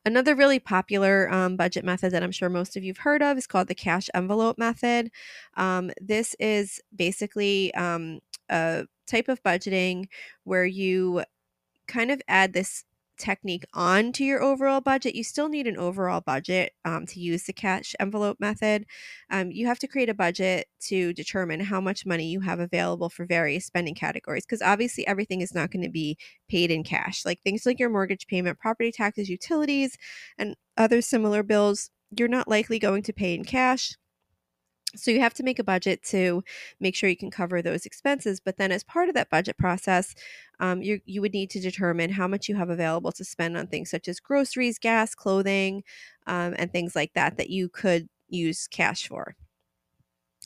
Another 0.09 0.33
really 0.33 0.57
popular 0.57 1.31
um, 1.31 1.55
budget 1.55 1.85
method 1.85 2.11
that 2.13 2.23
I'm 2.23 2.31
sure 2.31 2.49
most 2.49 2.75
of 2.75 2.83
you've 2.83 2.97
heard 2.97 3.21
of 3.21 3.37
is 3.37 3.45
called 3.45 3.67
the 3.67 3.75
cash 3.75 4.09
envelope 4.15 4.57
method. 4.57 5.11
Um, 5.55 5.91
this 6.01 6.35
is 6.39 6.81
basically 6.95 7.71
um, 7.75 8.17
a 8.49 8.87
type 9.05 9.27
of 9.29 9.43
budgeting 9.43 10.07
where 10.45 10.65
you 10.65 11.23
kind 11.87 12.11
of 12.11 12.21
add 12.27 12.53
this 12.53 12.85
technique 13.19 13.65
onto 13.73 14.23
your 14.23 14.41
overall 14.41 14.81
budget, 14.81 15.15
you 15.15 15.23
still 15.23 15.49
need 15.49 15.67
an 15.67 15.77
overall 15.77 16.21
budget 16.21 16.73
um, 16.85 17.05
to 17.07 17.19
use 17.19 17.43
the 17.43 17.53
cash 17.53 17.95
envelope 17.99 18.37
method. 18.39 18.85
Um, 19.29 19.51
you 19.51 19.67
have 19.67 19.79
to 19.79 19.87
create 19.87 20.09
a 20.09 20.13
budget 20.13 20.67
to 20.87 21.13
determine 21.13 21.59
how 21.59 21.79
much 21.81 22.05
money 22.05 22.27
you 22.27 22.39
have 22.41 22.59
available 22.59 23.09
for 23.09 23.25
various 23.25 23.65
spending 23.65 23.95
categories 23.95 24.45
because 24.45 24.61
obviously 24.61 25.05
everything 25.05 25.41
is 25.41 25.53
not 25.53 25.71
going 25.71 25.83
to 25.83 25.89
be 25.89 26.17
paid 26.49 26.71
in 26.71 26.83
cash. 26.83 27.25
Like 27.25 27.41
things 27.41 27.65
like 27.65 27.79
your 27.79 27.89
mortgage 27.89 28.25
payment, 28.27 28.59
property 28.59 28.91
taxes, 28.91 29.29
utilities, 29.29 29.97
and 30.37 30.55
other 30.77 31.01
similar 31.01 31.43
bills, 31.43 31.89
you're 32.17 32.27
not 32.27 32.47
likely 32.47 32.79
going 32.79 33.03
to 33.03 33.13
pay 33.13 33.35
in 33.35 33.43
cash. 33.43 33.93
So 34.95 35.11
you 35.11 35.19
have 35.19 35.35
to 35.35 35.43
make 35.43 35.59
a 35.59 35.63
budget 35.63 36.01
to 36.05 36.43
make 36.79 36.95
sure 36.95 37.09
you 37.09 37.17
can 37.17 37.29
cover 37.31 37.61
those 37.61 37.85
expenses. 37.85 38.39
But 38.39 38.57
then, 38.57 38.71
as 38.71 38.83
part 38.83 39.07
of 39.07 39.15
that 39.15 39.29
budget 39.29 39.57
process, 39.57 40.15
um, 40.59 40.81
you 40.81 40.99
you 41.05 41.21
would 41.21 41.33
need 41.33 41.49
to 41.51 41.59
determine 41.59 42.11
how 42.11 42.27
much 42.27 42.49
you 42.49 42.55
have 42.55 42.69
available 42.69 43.11
to 43.13 43.23
spend 43.23 43.55
on 43.57 43.67
things 43.67 43.91
such 43.91 44.07
as 44.07 44.19
groceries, 44.19 44.79
gas, 44.79 45.13
clothing, 45.15 45.83
um, 46.27 46.55
and 46.57 46.71
things 46.71 46.95
like 46.95 47.13
that 47.13 47.37
that 47.37 47.49
you 47.49 47.69
could 47.69 48.09
use 48.29 48.67
cash 48.67 49.07
for. 49.07 49.35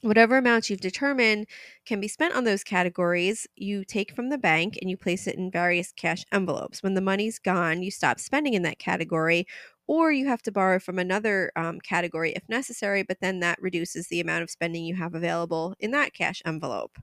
Whatever 0.02 0.38
amounts 0.38 0.70
you've 0.70 0.82
determined 0.82 1.48
can 1.86 2.02
be 2.02 2.10
spent 2.10 2.36
on 2.36 2.44
those 2.44 2.64
categories, 2.64 3.48
you 3.56 3.86
take 3.86 4.14
from 4.14 4.28
the 4.28 4.38
bank 4.38 4.78
and 4.82 4.90
you 4.90 4.98
place 4.98 5.28
it 5.28 5.36
in 5.36 5.50
various 5.50 5.94
cash 5.94 6.26
envelopes. 6.30 6.84
When 6.84 6.94
the 6.94 7.00
money's 7.00 7.40
gone, 7.40 7.82
you 7.84 7.90
stop 7.90 8.20
spending 8.20 8.54
in 8.54 8.64
that 8.64 8.80
category, 8.80 9.48
or 9.88 10.12
you 10.12 10.28
have 10.28 10.42
to 10.44 10.52
borrow 10.52 10.80
from 10.80 11.00
another 11.00 11.52
um, 11.56 11.80
category 11.80 12.32
if 12.34 12.48
necessary, 12.48 13.04
but 13.04 13.20
then 13.22 13.40
that 13.40 13.62
reduces 13.62 14.08
the 14.08 14.20
amount 14.20 14.44
of 14.44 14.50
spending 14.50 14.86
you 14.86 14.96
have 14.96 15.14
available 15.14 15.76
in 15.80 15.92
that 15.92 16.14
cash 16.14 16.42
envelope. 16.46 16.98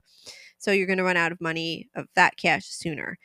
So 0.57 0.71
you're 0.71 0.87
going 0.87 0.97
to 0.97 1.03
run 1.03 1.17
out 1.17 1.31
of 1.31 1.41
money 1.41 1.89
of 1.95 2.07
that 2.15 2.37
cash 2.37 2.65
sooner. 2.67 3.17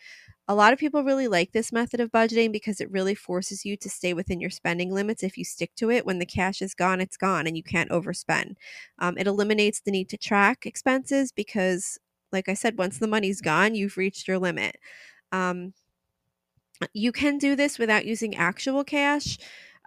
A 0.48 0.54
lot 0.54 0.72
of 0.72 0.78
people 0.78 1.02
really 1.02 1.26
like 1.26 1.52
this 1.52 1.72
method 1.72 1.98
of 2.00 2.12
budgeting 2.12 2.52
because 2.52 2.80
it 2.80 2.90
really 2.90 3.14
forces 3.14 3.64
you 3.64 3.76
to 3.78 3.90
stay 3.90 4.14
within 4.14 4.40
your 4.40 4.50
spending 4.50 4.92
limits 4.92 5.22
if 5.22 5.36
you 5.36 5.44
stick 5.44 5.74
to 5.76 5.90
it. 5.90 6.06
When 6.06 6.18
the 6.20 6.26
cash 6.26 6.62
is 6.62 6.72
gone, 6.72 7.00
it's 7.00 7.16
gone 7.16 7.46
and 7.46 7.56
you 7.56 7.64
can't 7.64 7.90
overspend. 7.90 8.54
Um, 8.98 9.18
it 9.18 9.26
eliminates 9.26 9.80
the 9.80 9.90
need 9.90 10.08
to 10.10 10.16
track 10.16 10.64
expenses 10.64 11.32
because, 11.32 11.98
like 12.30 12.48
I 12.48 12.54
said, 12.54 12.78
once 12.78 12.98
the 12.98 13.08
money's 13.08 13.40
gone, 13.40 13.74
you've 13.74 13.96
reached 13.96 14.28
your 14.28 14.38
limit. 14.38 14.76
Um, 15.32 15.74
you 16.92 17.12
can 17.12 17.38
do 17.38 17.56
this 17.56 17.78
without 17.78 18.06
using 18.06 18.34
actual 18.36 18.84
cash. 18.84 19.38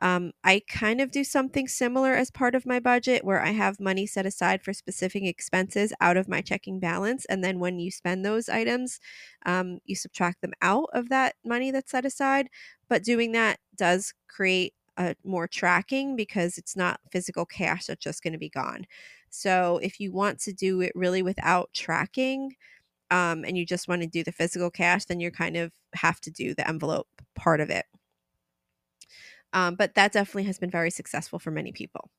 Um, 0.02 0.32
I 0.46 0.62
kind 0.70 1.02
of 1.02 1.12
do 1.12 1.26
something 1.26 1.68
similar 1.68 2.14
as 2.14 2.32
part 2.32 2.56
of 2.56 2.66
my 2.66 2.80
budget 2.80 3.26
where 3.26 3.42
I 3.42 3.50
have 3.50 3.82
money 3.82 4.08
set 4.08 4.26
aside 4.26 4.64
for 4.64 4.72
specific 4.72 5.24
expenses 5.24 5.92
out 6.00 6.16
of 6.16 6.30
my 6.30 6.40
checking 6.42 6.80
balance. 6.80 7.26
And 7.26 7.44
then 7.44 7.60
when 7.60 7.80
you 7.80 7.92
spend 7.92 8.24
those 8.24 8.48
items, 8.48 9.00
um, 9.46 9.80
you 9.86 9.96
subtract 9.96 10.42
them 10.42 10.54
out 10.62 10.90
of 10.94 11.10
that 11.10 11.36
money 11.44 11.72
that's 11.72 11.92
set 11.92 12.06
aside. 12.06 12.50
But 12.88 13.04
doing 13.04 13.34
that 13.34 13.60
does 13.76 14.14
create 14.30 14.74
more 15.24 15.48
tracking 15.48 16.16
because 16.16 16.58
it's 16.58 16.76
not 16.76 17.00
physical 17.12 17.46
cash 17.46 17.86
that's 17.86 18.04
just 18.04 18.22
going 18.22 18.34
to 18.34 18.40
be 18.40 18.50
gone. 18.50 18.86
So 19.30 19.80
if 19.82 20.00
you 20.00 20.12
want 20.12 20.40
to 20.42 20.54
do 20.54 20.82
it 20.82 20.92
really 20.96 21.22
without 21.22 21.70
tracking, 21.74 22.56
um, 23.12 23.44
and 23.46 23.58
you 23.58 23.66
just 23.66 23.88
want 23.88 24.02
to 24.02 24.08
do 24.08 24.24
the 24.24 24.32
physical 24.32 24.70
cash, 24.72 25.06
then 25.06 25.20
you 25.20 25.32
kind 25.32 25.58
of 25.58 25.72
have 25.96 26.22
to 26.22 26.32
do 26.32 26.54
the 26.54 26.68
envelope 26.68 27.08
part 27.36 27.62
of 27.62 27.70
it. 27.70 27.86
Um, 29.54 29.76
but 29.76 29.96
that 29.96 30.12
definitely 30.12 30.44
has 30.44 30.60
been 30.60 30.70
very 30.70 30.92
successful 30.92 31.40
for 31.40 31.52
many 31.52 31.72
people. 31.72 32.10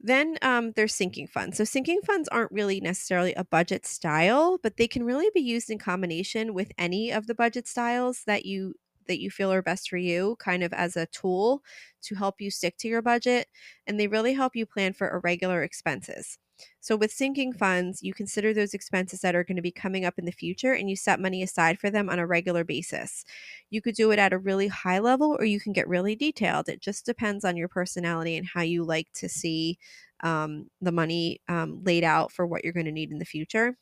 Then 0.00 0.38
um, 0.42 0.72
there's 0.72 0.94
sinking 0.94 1.28
funds. 1.28 1.58
So 1.58 1.64
sinking 1.64 2.00
funds 2.06 2.28
aren't 2.30 2.52
really 2.52 2.80
necessarily 2.80 3.34
a 3.34 3.44
budget 3.44 3.86
style, 3.86 4.58
but 4.62 4.76
they 4.76 4.88
can 4.88 5.04
really 5.04 5.30
be 5.34 5.40
used 5.40 5.70
in 5.70 5.78
combination 5.78 6.54
with 6.54 6.72
any 6.78 7.12
of 7.12 7.26
the 7.26 7.34
budget 7.34 7.68
styles 7.68 8.24
that 8.26 8.46
you 8.46 8.74
that 9.06 9.20
you 9.20 9.30
feel 9.30 9.52
are 9.52 9.62
best 9.62 9.90
for 9.90 9.98
you, 9.98 10.36
kind 10.40 10.62
of 10.62 10.72
as 10.72 10.96
a 10.96 11.06
tool 11.06 11.62
to 12.02 12.14
help 12.16 12.40
you 12.40 12.50
stick 12.50 12.76
to 12.78 12.88
your 12.88 13.02
budget. 13.02 13.48
And 13.86 14.00
they 14.00 14.08
really 14.08 14.34
help 14.34 14.56
you 14.56 14.66
plan 14.66 14.94
for 14.94 15.10
irregular 15.10 15.62
expenses. 15.62 16.38
So, 16.80 16.96
with 16.96 17.12
sinking 17.12 17.52
funds, 17.54 18.02
you 18.02 18.14
consider 18.14 18.52
those 18.52 18.74
expenses 18.74 19.20
that 19.20 19.34
are 19.34 19.44
going 19.44 19.56
to 19.56 19.62
be 19.62 19.70
coming 19.70 20.04
up 20.04 20.14
in 20.18 20.24
the 20.24 20.32
future 20.32 20.72
and 20.74 20.88
you 20.88 20.96
set 20.96 21.20
money 21.20 21.42
aside 21.42 21.78
for 21.78 21.90
them 21.90 22.08
on 22.08 22.18
a 22.18 22.26
regular 22.26 22.64
basis. 22.64 23.24
You 23.70 23.80
could 23.82 23.94
do 23.94 24.10
it 24.10 24.18
at 24.18 24.32
a 24.32 24.38
really 24.38 24.68
high 24.68 24.98
level 24.98 25.36
or 25.38 25.44
you 25.44 25.60
can 25.60 25.72
get 25.72 25.88
really 25.88 26.16
detailed. 26.16 26.68
It 26.68 26.80
just 26.80 27.06
depends 27.06 27.44
on 27.44 27.56
your 27.56 27.68
personality 27.68 28.36
and 28.36 28.46
how 28.46 28.62
you 28.62 28.84
like 28.84 29.08
to 29.14 29.28
see 29.28 29.78
um, 30.22 30.70
the 30.80 30.92
money 30.92 31.40
um, 31.48 31.82
laid 31.84 32.04
out 32.04 32.32
for 32.32 32.46
what 32.46 32.64
you're 32.64 32.72
going 32.72 32.86
to 32.86 32.92
need 32.92 33.10
in 33.12 33.18
the 33.18 33.24
future. 33.24 33.76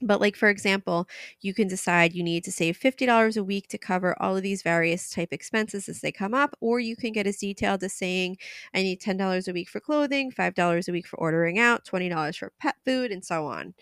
But, 0.00 0.20
like, 0.20 0.36
for 0.36 0.48
example, 0.48 1.08
you 1.40 1.52
can 1.54 1.66
decide 1.66 2.12
you 2.14 2.22
need 2.22 2.44
to 2.44 2.52
save 2.52 2.76
$50 2.76 3.36
a 3.36 3.42
week 3.44 3.66
to 3.68 3.78
cover 3.78 4.14
all 4.22 4.36
of 4.36 4.42
these 4.44 4.62
various 4.62 5.10
type 5.10 5.32
expenses 5.32 5.88
as 5.88 6.00
they 6.00 6.12
come 6.12 6.34
up, 6.34 6.56
or 6.60 6.78
you 6.78 6.94
can 6.96 7.12
get 7.12 7.26
as 7.26 7.38
detailed 7.38 7.82
as 7.82 7.94
saying, 7.94 8.36
I 8.74 8.82
need 8.82 9.00
$10 9.00 9.48
a 9.48 9.52
week 9.52 9.68
for 9.68 9.80
clothing, 9.80 10.30
$5 10.30 10.88
a 10.88 10.92
week 10.92 11.06
for 11.08 11.18
ordering 11.18 11.58
out, 11.58 11.84
$20 11.84 12.36
for 12.36 12.52
pet 12.60 12.76
food, 12.84 13.10
and 13.10 13.24
so 13.24 13.46
on. 13.46 13.74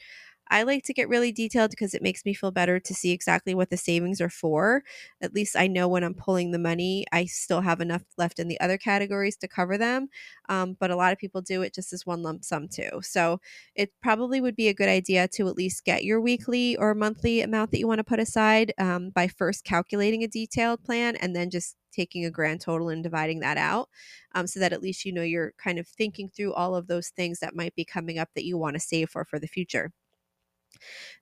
I 0.48 0.62
like 0.62 0.84
to 0.84 0.94
get 0.94 1.08
really 1.08 1.32
detailed 1.32 1.70
because 1.70 1.92
it 1.94 2.02
makes 2.02 2.24
me 2.24 2.32
feel 2.34 2.50
better 2.50 2.78
to 2.80 2.94
see 2.94 3.10
exactly 3.10 3.54
what 3.54 3.70
the 3.70 3.76
savings 3.76 4.20
are 4.20 4.30
for. 4.30 4.82
At 5.20 5.34
least 5.34 5.56
I 5.56 5.66
know 5.66 5.88
when 5.88 6.04
I'm 6.04 6.14
pulling 6.14 6.50
the 6.52 6.58
money, 6.58 7.04
I 7.12 7.24
still 7.26 7.60
have 7.62 7.80
enough 7.80 8.02
left 8.16 8.38
in 8.38 8.48
the 8.48 8.60
other 8.60 8.78
categories 8.78 9.36
to 9.38 9.48
cover 9.48 9.76
them. 9.76 10.08
Um, 10.48 10.76
but 10.78 10.90
a 10.90 10.96
lot 10.96 11.12
of 11.12 11.18
people 11.18 11.40
do 11.42 11.62
it 11.62 11.74
just 11.74 11.92
as 11.92 12.06
one 12.06 12.22
lump 12.22 12.44
sum 12.44 12.68
too. 12.68 13.00
So 13.02 13.40
it 13.74 13.92
probably 14.02 14.40
would 14.40 14.56
be 14.56 14.68
a 14.68 14.74
good 14.74 14.88
idea 14.88 15.28
to 15.28 15.48
at 15.48 15.56
least 15.56 15.84
get 15.84 16.04
your 16.04 16.20
weekly 16.20 16.76
or 16.76 16.94
monthly 16.94 17.40
amount 17.40 17.70
that 17.72 17.78
you 17.78 17.86
want 17.88 17.98
to 17.98 18.04
put 18.04 18.20
aside 18.20 18.72
um, 18.78 19.10
by 19.10 19.28
first 19.28 19.64
calculating 19.64 20.22
a 20.22 20.28
detailed 20.28 20.82
plan 20.84 21.16
and 21.16 21.34
then 21.34 21.50
just 21.50 21.76
taking 21.92 22.24
a 22.26 22.30
grand 22.30 22.60
total 22.60 22.90
and 22.90 23.02
dividing 23.02 23.40
that 23.40 23.56
out 23.56 23.88
um, 24.34 24.46
so 24.46 24.60
that 24.60 24.72
at 24.72 24.82
least 24.82 25.04
you 25.04 25.12
know 25.12 25.22
you're 25.22 25.52
kind 25.58 25.78
of 25.78 25.88
thinking 25.88 26.28
through 26.28 26.52
all 26.52 26.74
of 26.74 26.86
those 26.88 27.08
things 27.08 27.38
that 27.40 27.56
might 27.56 27.74
be 27.74 27.84
coming 27.84 28.18
up 28.18 28.28
that 28.34 28.44
you 28.44 28.58
want 28.58 28.74
to 28.74 28.80
save 28.80 29.08
for 29.10 29.24
for 29.24 29.38
the 29.38 29.46
future. 29.46 29.92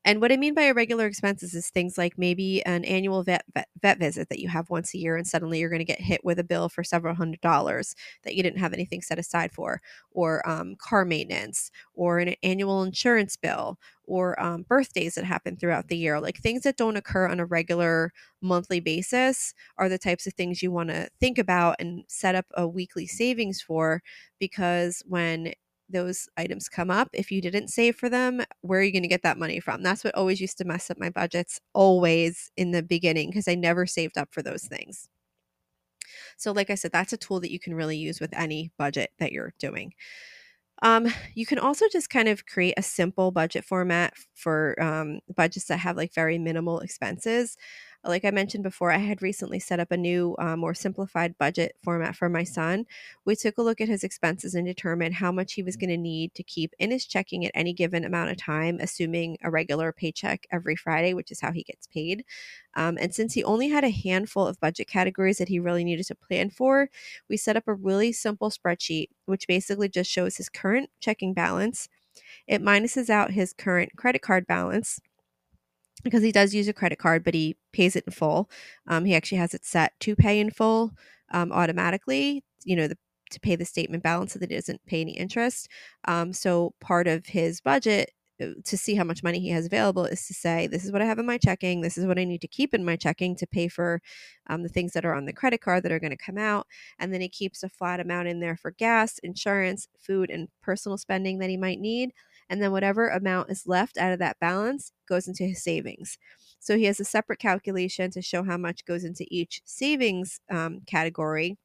And 0.04 0.20
what 0.20 0.32
I 0.32 0.36
mean 0.36 0.54
by 0.54 0.64
irregular 0.64 1.06
expenses 1.06 1.54
is 1.54 1.70
things 1.70 1.96
like 1.96 2.18
maybe 2.18 2.64
an 2.66 2.84
annual 2.84 3.22
vet, 3.22 3.44
vet, 3.54 3.68
vet 3.80 3.98
visit 3.98 4.28
that 4.28 4.38
you 4.38 4.48
have 4.48 4.70
once 4.70 4.94
a 4.94 4.98
year, 4.98 5.16
and 5.16 5.26
suddenly 5.26 5.58
you're 5.58 5.70
going 5.70 5.78
to 5.78 5.84
get 5.84 6.00
hit 6.00 6.24
with 6.24 6.38
a 6.38 6.44
bill 6.44 6.68
for 6.68 6.84
several 6.84 7.14
hundred 7.14 7.40
dollars 7.40 7.94
that 8.22 8.34
you 8.34 8.42
didn't 8.42 8.58
have 8.58 8.72
anything 8.72 9.02
set 9.02 9.18
aside 9.18 9.52
for, 9.52 9.80
or 10.10 10.46
um, 10.48 10.76
car 10.76 11.04
maintenance, 11.04 11.70
or 11.94 12.18
an 12.18 12.34
annual 12.42 12.82
insurance 12.82 13.36
bill, 13.36 13.78
or 14.06 14.40
um, 14.42 14.62
birthdays 14.68 15.14
that 15.14 15.24
happen 15.24 15.56
throughout 15.56 15.88
the 15.88 15.96
year. 15.96 16.20
Like 16.20 16.38
things 16.38 16.62
that 16.62 16.76
don't 16.76 16.96
occur 16.96 17.26
on 17.28 17.40
a 17.40 17.46
regular 17.46 18.12
monthly 18.42 18.80
basis 18.80 19.54
are 19.78 19.88
the 19.88 19.98
types 19.98 20.26
of 20.26 20.34
things 20.34 20.62
you 20.62 20.70
want 20.70 20.90
to 20.90 21.08
think 21.20 21.38
about 21.38 21.76
and 21.78 22.04
set 22.08 22.34
up 22.34 22.46
a 22.54 22.68
weekly 22.68 23.06
savings 23.06 23.62
for 23.62 24.02
because 24.38 25.02
when 25.06 25.54
those 25.88 26.28
items 26.36 26.68
come 26.68 26.90
up, 26.90 27.08
if 27.12 27.30
you 27.30 27.40
didn't 27.40 27.68
save 27.68 27.96
for 27.96 28.08
them, 28.08 28.42
where 28.62 28.80
are 28.80 28.82
you 28.82 28.92
going 28.92 29.02
to 29.02 29.08
get 29.08 29.22
that 29.22 29.38
money 29.38 29.60
from? 29.60 29.82
That's 29.82 30.04
what 30.04 30.14
always 30.14 30.40
used 30.40 30.58
to 30.58 30.64
mess 30.64 30.90
up 30.90 30.98
my 30.98 31.10
budgets, 31.10 31.60
always 31.72 32.50
in 32.56 32.70
the 32.70 32.82
beginning, 32.82 33.30
because 33.30 33.48
I 33.48 33.54
never 33.54 33.86
saved 33.86 34.18
up 34.18 34.28
for 34.32 34.42
those 34.42 34.64
things. 34.64 35.08
So, 36.36 36.52
like 36.52 36.70
I 36.70 36.74
said, 36.74 36.92
that's 36.92 37.12
a 37.12 37.16
tool 37.16 37.40
that 37.40 37.52
you 37.52 37.60
can 37.60 37.74
really 37.74 37.96
use 37.96 38.20
with 38.20 38.32
any 38.34 38.72
budget 38.78 39.10
that 39.18 39.32
you're 39.32 39.54
doing. 39.58 39.94
Um, 40.82 41.06
you 41.34 41.46
can 41.46 41.58
also 41.58 41.86
just 41.90 42.10
kind 42.10 42.28
of 42.28 42.46
create 42.46 42.74
a 42.76 42.82
simple 42.82 43.30
budget 43.30 43.64
format 43.64 44.14
for 44.34 44.80
um, 44.82 45.20
budgets 45.34 45.66
that 45.66 45.78
have 45.78 45.96
like 45.96 46.12
very 46.12 46.38
minimal 46.38 46.80
expenses 46.80 47.56
like 48.06 48.24
I 48.24 48.30
mentioned 48.30 48.62
before, 48.64 48.90
I 48.90 48.98
had 48.98 49.22
recently 49.22 49.58
set 49.58 49.80
up 49.80 49.90
a 49.90 49.96
new, 49.96 50.34
uh, 50.38 50.56
more 50.56 50.74
simplified 50.74 51.38
budget 51.38 51.76
format 51.82 52.14
for 52.14 52.28
my 52.28 52.44
son. 52.44 52.84
We 53.24 53.34
took 53.36 53.58
a 53.58 53.62
look 53.62 53.80
at 53.80 53.88
his 53.88 54.04
expenses 54.04 54.54
and 54.54 54.66
determined 54.66 55.14
how 55.14 55.32
much 55.32 55.54
he 55.54 55.62
was 55.62 55.76
going 55.76 55.90
to 55.90 55.96
need 55.96 56.34
to 56.34 56.42
keep 56.42 56.74
in 56.78 56.90
his 56.90 57.06
checking 57.06 57.44
at 57.44 57.52
any 57.54 57.72
given 57.72 58.04
amount 58.04 58.30
of 58.30 58.36
time, 58.36 58.78
assuming 58.80 59.38
a 59.42 59.50
regular 59.50 59.92
paycheck 59.92 60.46
every 60.50 60.76
Friday, 60.76 61.14
which 61.14 61.30
is 61.30 61.40
how 61.40 61.52
he 61.52 61.62
gets 61.62 61.86
paid. 61.86 62.24
Um, 62.74 62.98
and 63.00 63.14
since 63.14 63.34
he 63.34 63.44
only 63.44 63.68
had 63.68 63.84
a 63.84 63.90
handful 63.90 64.46
of 64.46 64.60
budget 64.60 64.86
categories 64.86 65.38
that 65.38 65.48
he 65.48 65.58
really 65.58 65.84
needed 65.84 66.06
to 66.06 66.14
plan 66.14 66.50
for, 66.50 66.90
we 67.28 67.36
set 67.36 67.56
up 67.56 67.64
a 67.66 67.74
really 67.74 68.12
simple 68.12 68.50
spreadsheet, 68.50 69.08
which 69.26 69.48
basically 69.48 69.88
just 69.88 70.10
shows 70.10 70.36
his 70.36 70.48
current 70.48 70.90
checking 71.00 71.32
balance. 71.32 71.88
It 72.46 72.62
minuses 72.62 73.08
out 73.08 73.32
his 73.32 73.52
current 73.52 73.96
credit 73.96 74.22
card 74.22 74.46
balance 74.46 75.00
because 76.04 76.22
he 76.22 76.30
does 76.30 76.54
use 76.54 76.68
a 76.68 76.72
credit 76.72 76.98
card, 76.98 77.24
but 77.24 77.34
he 77.34 77.56
pays 77.72 77.96
it 77.96 78.04
in 78.06 78.12
full. 78.12 78.50
Um, 78.86 79.04
he 79.04 79.14
actually 79.14 79.38
has 79.38 79.54
it 79.54 79.64
set 79.64 79.98
to 80.00 80.14
pay 80.14 80.38
in 80.38 80.50
full 80.50 80.92
um, 81.32 81.50
automatically, 81.50 82.44
you 82.64 82.76
know, 82.76 82.86
the, 82.86 82.98
to 83.30 83.40
pay 83.40 83.56
the 83.56 83.64
statement 83.64 84.02
balance 84.02 84.34
so 84.34 84.38
that 84.38 84.50
he 84.50 84.56
doesn't 84.56 84.84
pay 84.86 85.00
any 85.00 85.12
interest. 85.12 85.68
Um, 86.06 86.32
so 86.32 86.74
part 86.80 87.08
of 87.08 87.26
his 87.26 87.60
budget 87.60 88.12
uh, 88.40 88.48
to 88.64 88.76
see 88.76 88.94
how 88.94 89.04
much 89.04 89.22
money 89.22 89.40
he 89.40 89.50
has 89.50 89.66
available 89.66 90.04
is 90.04 90.26
to 90.26 90.34
say, 90.34 90.66
this 90.66 90.84
is 90.84 90.92
what 90.92 91.00
I 91.00 91.06
have 91.06 91.18
in 91.18 91.26
my 91.26 91.38
checking. 91.38 91.80
This 91.80 91.96
is 91.96 92.04
what 92.06 92.18
I 92.18 92.24
need 92.24 92.40
to 92.42 92.48
keep 92.48 92.74
in 92.74 92.84
my 92.84 92.96
checking 92.96 93.34
to 93.36 93.46
pay 93.46 93.68
for 93.68 94.00
um, 94.48 94.62
the 94.62 94.68
things 94.68 94.92
that 94.92 95.04
are 95.04 95.14
on 95.14 95.24
the 95.24 95.32
credit 95.32 95.60
card 95.60 95.82
that 95.84 95.92
are 95.92 96.00
going 96.00 96.10
to 96.10 96.16
come 96.16 96.38
out. 96.38 96.66
And 96.98 97.12
then 97.12 97.20
he 97.20 97.28
keeps 97.28 97.62
a 97.62 97.68
flat 97.68 98.00
amount 98.00 98.28
in 98.28 98.40
there 98.40 98.56
for 98.56 98.72
gas, 98.72 99.18
insurance, 99.18 99.88
food, 99.98 100.30
and 100.30 100.48
personal 100.62 100.98
spending 100.98 101.38
that 101.38 101.50
he 101.50 101.56
might 101.56 101.80
need 101.80 102.12
and 102.48 102.62
then 102.62 102.72
whatever 102.72 103.08
amount 103.08 103.50
is 103.50 103.66
left 103.66 103.98
out 103.98 104.12
of 104.12 104.18
that 104.18 104.38
balance 104.40 104.92
goes 105.08 105.26
into 105.28 105.44
his 105.44 105.62
savings. 105.62 106.18
So 106.60 106.76
he 106.76 106.84
has 106.84 107.00
a 107.00 107.04
separate 107.04 107.38
calculation 107.38 108.10
to 108.12 108.22
show 108.22 108.42
how 108.42 108.56
much 108.56 108.84
goes 108.84 109.04
into 109.04 109.26
each 109.28 109.60
savings 109.64 110.40
um, 110.50 110.80
category 110.86 111.58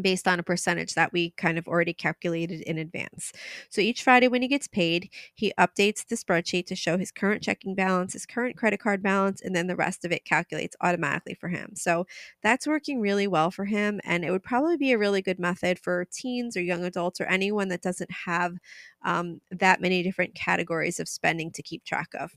based 0.00 0.26
on 0.26 0.38
a 0.38 0.42
percentage 0.42 0.94
that 0.94 1.12
we 1.12 1.30
kind 1.32 1.58
of 1.58 1.68
already 1.68 1.92
calculated 1.92 2.60
in 2.62 2.78
advance. 2.78 3.32
So 3.70 3.80
each 3.80 4.02
Friday 4.02 4.28
when 4.28 4.42
he 4.42 4.48
gets 4.48 4.66
paid, 4.68 5.10
he 5.34 5.52
updates 5.58 6.06
the 6.06 6.16
spreadsheet 6.16 6.66
to 6.66 6.76
show 6.76 6.98
his 6.98 7.10
current 7.10 7.42
checking 7.42 7.74
balance, 7.74 8.12
his 8.12 8.26
current 8.26 8.56
credit 8.56 8.80
card 8.80 9.02
balance, 9.02 9.40
and 9.40 9.54
then 9.54 9.66
the 9.66 9.76
rest 9.76 10.04
of 10.04 10.12
it 10.12 10.24
calculates 10.24 10.76
automatically 10.80 11.34
for 11.34 11.48
him. 11.48 11.72
So 11.74 12.06
that's 12.42 12.66
working 12.66 13.00
really 13.00 13.26
well 13.26 13.50
for 13.50 13.64
him. 13.66 14.00
And 14.04 14.24
it 14.24 14.30
would 14.30 14.42
probably 14.42 14.76
be 14.76 14.92
a 14.92 14.98
really 14.98 15.22
good 15.22 15.38
method 15.38 15.78
for 15.78 16.04
teens 16.12 16.56
or 16.56 16.62
young 16.62 16.84
adults 16.84 17.20
or 17.20 17.24
anyone 17.24 17.68
that 17.68 17.82
doesn't 17.82 18.10
have 18.26 18.56
um, 19.04 19.40
that 19.50 19.80
many 19.80 20.02
different 20.02 20.34
categories 20.34 20.98
of 21.00 21.08
spending 21.08 21.50
to 21.52 21.62
keep 21.62 21.84
track 21.84 22.08
of. 22.18 22.32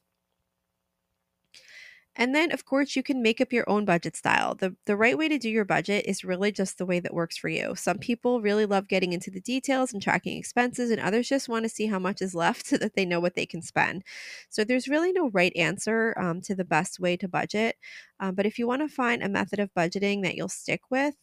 And 2.18 2.34
then, 2.36 2.52
of 2.52 2.66
course, 2.66 2.96
you 2.96 3.04
can 3.04 3.22
make 3.22 3.40
up 3.40 3.54
your 3.54 3.70
own 3.70 3.86
budget 3.86 4.16
style. 4.16 4.56
The, 4.56 4.76
the 4.86 4.98
right 4.98 5.18
way 5.18 5.30
to 5.30 5.38
do 5.38 5.50
your 5.50 5.66
budget 5.66 6.06
is 6.06 6.24
really 6.24 6.52
just 6.52 6.78
the 6.78 6.86
way 6.86 7.00
that 7.00 7.14
works 7.14 7.38
for 7.38 7.48
you. 7.48 7.76
Some 7.76 8.00
people 8.00 8.42
really 8.42 8.66
love 8.66 8.88
getting 8.88 9.14
into 9.14 9.30
the 9.32 9.40
details 9.40 9.94
and 9.94 10.02
tracking 10.02 10.38
expenses, 10.38 10.90
and 10.92 11.00
others 11.00 11.30
just 11.30 11.48
want 11.48 11.64
to 11.66 11.70
see 11.70 11.86
how 11.86 12.00
much 12.00 12.22
is 12.22 12.36
left 12.36 12.66
so 12.68 12.78
that 12.78 12.96
they 12.96 13.06
know 13.06 13.20
what 13.20 13.36
they 13.36 13.46
can 13.46 13.62
spend. 13.62 14.04
So, 14.50 14.64
there's 14.64 14.88
really 14.90 15.14
no 15.14 15.30
right 15.30 15.56
answer 15.56 16.14
um, 16.18 16.42
to 16.42 16.56
the 16.56 16.66
best 16.66 17.00
way 17.00 17.16
to 17.18 17.28
budget. 17.28 17.78
Um, 18.20 18.36
but 18.36 18.46
if 18.46 18.58
you 18.60 18.68
want 18.68 18.82
to 18.82 18.94
find 18.94 19.22
a 19.24 19.30
method 19.30 19.60
of 19.60 19.74
budgeting 19.76 20.24
that 20.24 20.36
you'll 20.36 20.50
stick 20.50 20.82
with, 20.90 21.16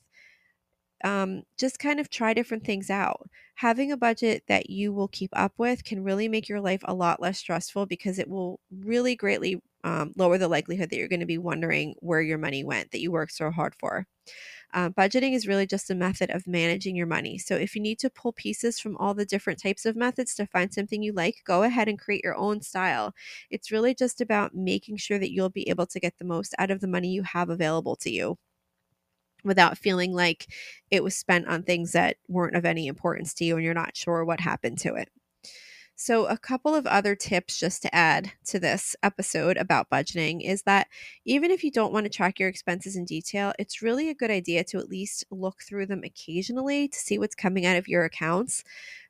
um, 1.04 1.42
just 1.59 1.78
kind 1.78 2.00
of 2.00 2.09
try 2.09 2.33
different 2.33 2.64
things 2.64 2.88
out. 2.88 3.28
Having 3.57 3.92
a 3.92 3.96
budget 3.96 4.44
that 4.48 4.70
you 4.70 4.92
will 4.92 5.09
keep 5.09 5.30
up 5.35 5.52
with 5.59 5.85
can 5.85 6.02
really 6.02 6.28
make 6.28 6.48
your 6.48 6.61
life 6.61 6.80
a 6.85 6.94
lot 6.94 7.20
less 7.20 7.38
stressful 7.38 7.87
because 7.87 8.18
it 8.18 8.28
will 8.28 8.59
really 8.70 9.14
greatly 9.14 9.61
um, 9.84 10.12
lower 10.16 10.38
the 10.38 10.48
likelihood 10.48 10.90
that 10.90 10.96
you're 10.96 11.08
going 11.08 11.20
to 11.20 11.26
be 11.26 11.38
wondering 11.38 11.94
where 12.00 12.22
your 12.22 12.38
money 12.38 12.64
went 12.64 12.90
that 12.92 13.00
you 13.00 13.12
worked 13.12 13.34
so 13.34 13.50
hard 13.52 13.74
for. 13.76 14.06
Uh, 14.72 14.90
budgeting 14.90 15.34
is 15.34 15.46
really 15.46 15.66
just 15.66 15.90
a 15.90 15.94
method 15.94 16.30
of 16.30 16.46
managing 16.46 16.96
your 16.96 17.06
money. 17.06 17.38
So, 17.38 17.56
if 17.56 17.74
you 17.76 17.80
need 17.82 17.98
to 18.00 18.10
pull 18.10 18.32
pieces 18.32 18.80
from 18.80 18.96
all 18.96 19.14
the 19.14 19.24
different 19.26 19.60
types 19.62 19.86
of 19.86 19.96
methods 19.96 20.34
to 20.36 20.46
find 20.46 20.72
something 20.74 21.02
you 21.02 21.12
like, 21.12 21.36
go 21.46 21.62
ahead 21.62 21.88
and 21.88 21.98
create 21.98 22.24
your 22.24 22.36
own 22.36 22.60
style. 22.62 23.14
It's 23.50 23.70
really 23.72 23.94
just 23.94 24.20
about 24.20 24.54
making 24.54 24.98
sure 24.98 25.18
that 25.18 25.32
you'll 25.32 25.50
be 25.50 25.68
able 25.68 25.86
to 25.86 26.00
get 26.00 26.18
the 26.18 26.24
most 26.24 26.54
out 26.58 26.70
of 26.70 26.80
the 26.80 26.88
money 26.88 27.08
you 27.10 27.22
have 27.22 27.50
available 27.50 27.96
to 27.96 28.10
you 28.10 28.38
without 29.44 29.78
feeling 29.78 30.12
like 30.12 30.46
it 30.90 31.02
was 31.04 31.16
spent 31.16 31.46
on 31.46 31.62
things 31.62 31.92
that 31.92 32.16
weren't 32.28 32.56
of 32.56 32.64
any 32.64 32.86
importance 32.86 33.34
to 33.34 33.44
you 33.44 33.56
and 33.56 33.64
you're 33.64 33.74
not 33.74 33.96
sure 33.96 34.24
what 34.24 34.40
happened 34.40 34.78
to 34.78 34.94
it. 34.94 35.10
So, 35.96 36.26
a 36.26 36.37
couple 36.37 36.74
of 36.74 36.87
other 36.87 37.14
tips 37.14 37.59
just 37.59 37.83
to 37.83 37.94
add 37.94 38.33
to 38.46 38.59
this 38.59 38.96
episode 39.02 39.57
about 39.57 39.90
budgeting 39.90 40.40
is 40.42 40.62
that 40.62 40.88
even 41.24 41.50
if 41.52 41.62
you 41.62 41.70
don't 41.70 41.92
want 41.92 42.04
to 42.04 42.11
track 42.11 42.40
your 42.40 42.48
expenses 42.48 42.96
in 42.96 43.04
detail, 43.04 43.52
it's 43.61 43.80
really 43.83 44.09
a 44.09 44.14
good 44.14 44.30
idea 44.30 44.64
to 44.64 44.78
at 44.78 44.88
least 44.88 45.24
look 45.30 45.62
through 45.62 45.87
them 45.87 46.02
occasionally 46.04 46.88
to 46.88 46.98
see 46.98 47.16
what's 47.18 47.37
coming 47.37 47.64
out 47.64 47.76
of 47.76 47.87
your 47.87 48.04
accounts. 48.04 48.64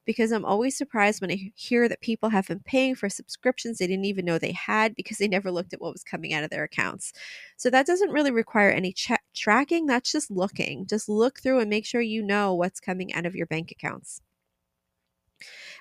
Because 0.05 0.31
I'm 0.31 0.45
always 0.45 0.77
surprised 0.77 1.23
when 1.23 1.31
I 1.31 1.53
hear 1.55 1.89
that 1.89 2.03
people 2.03 2.29
have 2.29 2.49
been 2.49 2.61
paying 2.61 2.95
for 2.95 3.09
subscriptions 3.09 3.79
they 3.79 3.87
didn't 3.87 4.05
even 4.05 4.27
know 4.27 4.39
they 4.39 4.53
had 4.53 4.95
because 4.95 5.17
they 5.17 5.29
never 5.29 5.51
looked 5.51 5.73
at 5.73 5.81
what 5.81 5.93
was 5.93 6.05
coming 6.05 6.35
out 6.35 6.45
of 6.45 6.51
their 6.51 6.65
accounts. 6.65 7.13
So, 7.57 7.71
that 7.71 7.87
doesn't 7.87 8.11
really 8.11 8.31
require 8.31 8.71
any 8.71 8.93
check 8.93 9.23
tracking, 9.35 9.87
that's 9.87 10.13
just 10.13 10.31
looking. 10.31 10.87
Just 10.87 11.09
look 11.09 11.41
through 11.41 11.61
and 11.61 11.71
make 11.71 11.87
sure 11.87 12.03
you 12.03 12.23
know 12.23 12.55
what's 12.55 12.81
coming 12.81 13.15
out 13.15 13.25
of 13.27 13.35
your 13.35 13.47
bank 13.47 13.71
accounts. 13.71 14.21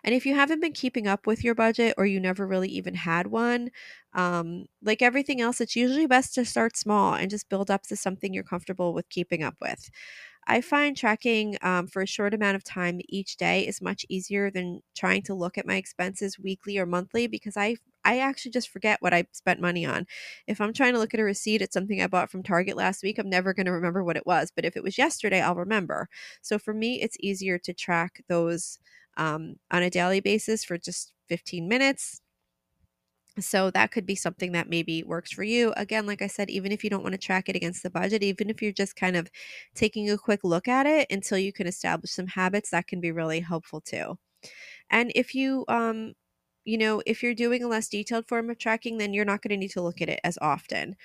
And 0.04 0.13
if 0.13 0.26
you 0.26 0.36
haven't 0.36 0.60
been 0.62 0.74
keeping 0.74 1.08
up 1.08 1.26
with 1.28 1.44
your 1.44 1.56
budget 1.56 1.94
or 1.98 2.06
you 2.06 2.20
never 2.20 2.46
really 2.48 2.70
even 2.70 2.96
had 2.96 3.28
one, 3.28 3.70
um, 4.13 4.66
like 4.82 5.02
everything 5.02 5.42
else, 5.42 5.62
it's 5.62 5.76
usually 5.76 6.08
best 6.08 6.34
to 6.36 6.46
start 6.46 6.76
small 6.78 7.13
and 7.13 7.30
just 7.30 7.50
build 7.50 7.72
up 7.72 7.84
to 7.84 7.96
something 7.96 8.34
you're 8.34 8.44
comfortable 8.44 8.94
with 8.94 9.10
keeping 9.10 9.44
up 9.44 9.56
with. 9.62 9.89
I 10.46 10.60
find 10.62 10.98
tracking 10.98 11.58
um, 11.62 11.88
for 11.88 12.02
a 12.02 12.08
short 12.08 12.34
amount 12.34 12.56
of 12.56 12.63
time 12.63 13.00
each 13.08 13.38
day 13.38 13.66
is 13.66 13.82
much 13.82 14.06
easier 14.10 14.52
than 14.52 14.82
trying 14.96 15.22
to 15.24 15.34
look 15.34 15.58
at 15.58 15.66
my 15.66 15.76
expenses 15.76 16.38
weekly 16.38 16.78
or 16.78 16.86
monthly 16.86 17.28
because 17.28 17.56
I 17.58 17.78
I 18.06 18.20
actually 18.20 18.52
just 18.52 18.68
forget 18.70 19.02
what 19.02 19.13
I 19.13 19.26
spent 19.32 19.62
money 19.62 19.86
on. 19.86 20.06
If 20.48 20.60
I'm 20.60 20.74
trying 20.74 20.92
to 20.94 21.00
look 21.00 21.13
at 21.13 21.22
a 21.22 21.24
receipt 21.24 21.62
at 21.62 21.72
something 21.72 22.02
I 22.02 22.08
bought 22.08 22.30
from 22.30 22.44
Target 22.44 22.76
last 22.76 23.02
week, 23.02 23.18
I'm 23.18 23.30
never 23.30 23.54
going 23.54 23.66
to 23.66 23.72
remember 23.72 24.04
what 24.04 24.18
it 24.18 24.26
was. 24.26 24.52
But 24.54 24.66
if 24.66 24.76
it 24.76 24.84
was 24.84 24.98
yesterday, 24.98 25.39
I'll 25.42 25.56
remember. 25.56 26.10
So 26.42 26.60
for 26.60 26.74
me, 26.74 27.02
it's 27.02 27.16
easier 27.22 27.58
to 27.60 27.74
track 27.74 28.22
those 28.28 28.78
um, 29.17 29.56
on 29.71 29.84
a 29.84 29.89
daily 29.89 30.19
basis 30.19 30.63
for 30.63 30.78
just 30.78 31.13
15 31.30 31.67
minutes. 31.67 32.21
So 33.39 33.71
that 33.71 33.91
could 33.91 34.06
be 34.06 34.13
something 34.15 34.52
that 34.52 34.69
maybe 34.69 35.02
works 35.04 35.32
for 35.32 35.43
you. 35.43 35.73
Again, 35.76 36.06
like 36.06 36.21
I 36.21 36.28
said, 36.28 36.52
even 36.52 36.71
if 36.71 36.84
you 36.84 36.89
don't 36.91 37.02
want 37.02 37.13
to 37.13 37.17
track 37.19 37.49
it 37.49 37.56
against 37.56 37.82
the 37.82 37.89
budget, 37.89 38.21
even 38.21 38.47
if 38.49 38.62
you're 38.62 38.71
just 38.71 38.95
kind 38.95 39.15
of 39.15 39.32
taking 39.73 40.08
a 40.10 40.19
quick 40.19 40.41
look 40.43 40.67
at 40.67 40.86
it 40.86 41.08
until 41.12 41.39
you 41.39 41.52
can 41.52 41.65
establish 41.65 42.12
some 42.12 42.28
habits, 42.28 42.69
that 42.69 42.86
can 42.88 43.02
be 43.02 43.12
really 43.12 43.39
helpful 43.39 43.82
too. 43.82 44.19
And 44.91 45.12
if 45.15 45.36
you 45.36 45.65
um 45.69 46.13
you 46.65 46.78
know, 46.78 47.02
if 47.08 47.23
you're 47.23 47.36
doing 47.36 47.63
a 47.63 47.67
less 47.67 47.89
detailed 47.89 48.28
form 48.28 48.49
of 48.49 48.58
tracking, 48.60 48.97
then 48.99 49.13
you're 49.13 49.26
not 49.26 49.41
going 49.41 49.52
to 49.52 49.58
need 49.58 49.71
to 49.71 49.82
look 49.82 50.02
at 50.02 50.10
it 50.10 50.19
as 50.23 50.38
often. 50.41 50.95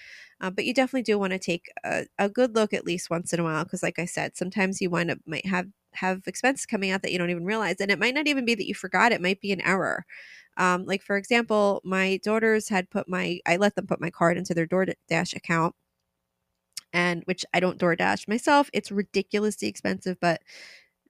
Uh, 0.41 0.51
but 0.51 0.65
you 0.67 0.75
definitely 0.75 1.03
do 1.03 1.19
want 1.19 1.33
to 1.33 1.39
take 1.39 1.71
a, 1.85 2.07
a 2.19 2.29
good 2.29 2.55
look 2.55 2.73
at 2.75 2.85
least 2.87 3.11
once 3.11 3.33
in 3.33 3.41
a 3.41 3.45
while 3.45 3.65
because, 3.65 3.83
like 3.83 3.99
I 3.99 4.05
said, 4.07 4.37
sometimes 4.37 4.81
you 4.81 4.91
wind 4.91 5.11
up 5.11 5.19
might 5.27 5.47
have 5.47 5.69
have 5.95 6.23
expenses 6.27 6.67
coming 6.67 6.91
out 6.91 7.03
that 7.03 7.13
you 7.13 7.19
don't 7.19 7.31
even 7.31 7.45
realize. 7.45 7.77
And 7.81 7.91
it 7.91 7.99
might 7.99 8.15
not 8.15 8.27
even 8.27 8.45
be 8.45 8.55
that 8.55 8.67
you 8.67 8.75
forgot, 8.75 9.13
it 9.13 9.21
might 9.23 9.41
be 9.41 9.53
an 9.53 9.61
error. 9.63 10.05
Um, 10.57 10.85
like, 10.87 11.03
for 11.03 11.17
example, 11.17 11.81
my 11.85 12.21
daughters 12.25 12.69
had 12.69 12.91
put 12.91 13.09
my, 13.09 13.41
I 13.47 13.57
let 13.57 13.77
them 13.77 13.87
put 13.87 14.01
my 14.01 14.11
card 14.11 14.37
into 14.39 14.55
their 14.55 14.67
DoorDash 14.67 15.37
account, 15.37 15.75
and 16.93 17.23
which 17.27 17.45
I 17.53 17.61
don't 17.61 17.79
DoorDash 17.79 18.29
myself. 18.29 18.71
It's 18.73 18.91
ridiculously 18.91 19.69
expensive, 19.69 20.19
but 20.21 20.43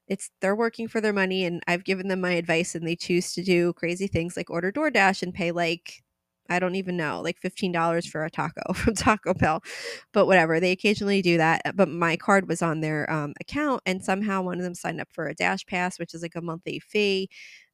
it's 0.08 0.30
they're 0.40 0.56
working 0.56 0.88
for 0.88 1.00
their 1.00 1.12
money 1.12 1.44
and 1.44 1.62
I've 1.68 1.84
given 1.84 2.08
them 2.08 2.20
my 2.20 2.32
advice 2.32 2.74
and 2.74 2.86
they 2.86 2.96
choose 2.96 3.34
to 3.34 3.44
do 3.44 3.72
crazy 3.74 4.06
things 4.06 4.36
like 4.36 4.50
order 4.50 4.72
DoorDash 4.72 5.22
and 5.22 5.34
pay 5.34 5.52
like 5.52 6.02
I 6.48 6.58
don't 6.58 6.76
even 6.76 6.96
know, 6.96 7.20
like 7.20 7.40
$15 7.40 8.06
for 8.06 8.24
a 8.24 8.30
taco 8.30 8.72
from 8.74 8.94
Taco 8.94 9.34
Bell. 9.34 9.62
But 10.12 10.26
whatever, 10.26 10.60
they 10.60 10.72
occasionally 10.72 11.22
do 11.22 11.36
that. 11.38 11.62
Uh, 11.64 11.72
but 11.72 11.88
my 11.88 12.16
card 12.16 12.48
was 12.48 12.62
on 12.62 12.80
their 12.80 13.10
um, 13.10 13.34
account, 13.40 13.82
and 13.86 14.02
somehow 14.04 14.42
one 14.42 14.58
of 14.58 14.64
them 14.64 14.74
signed 14.74 15.00
up 15.00 15.08
for 15.12 15.28
a 15.28 15.34
Dash 15.34 15.64
Pass, 15.66 15.98
which 15.98 16.14
is 16.14 16.22
like 16.22 16.36
a 16.36 16.40
monthly 16.42 16.80
fee. 16.80 17.28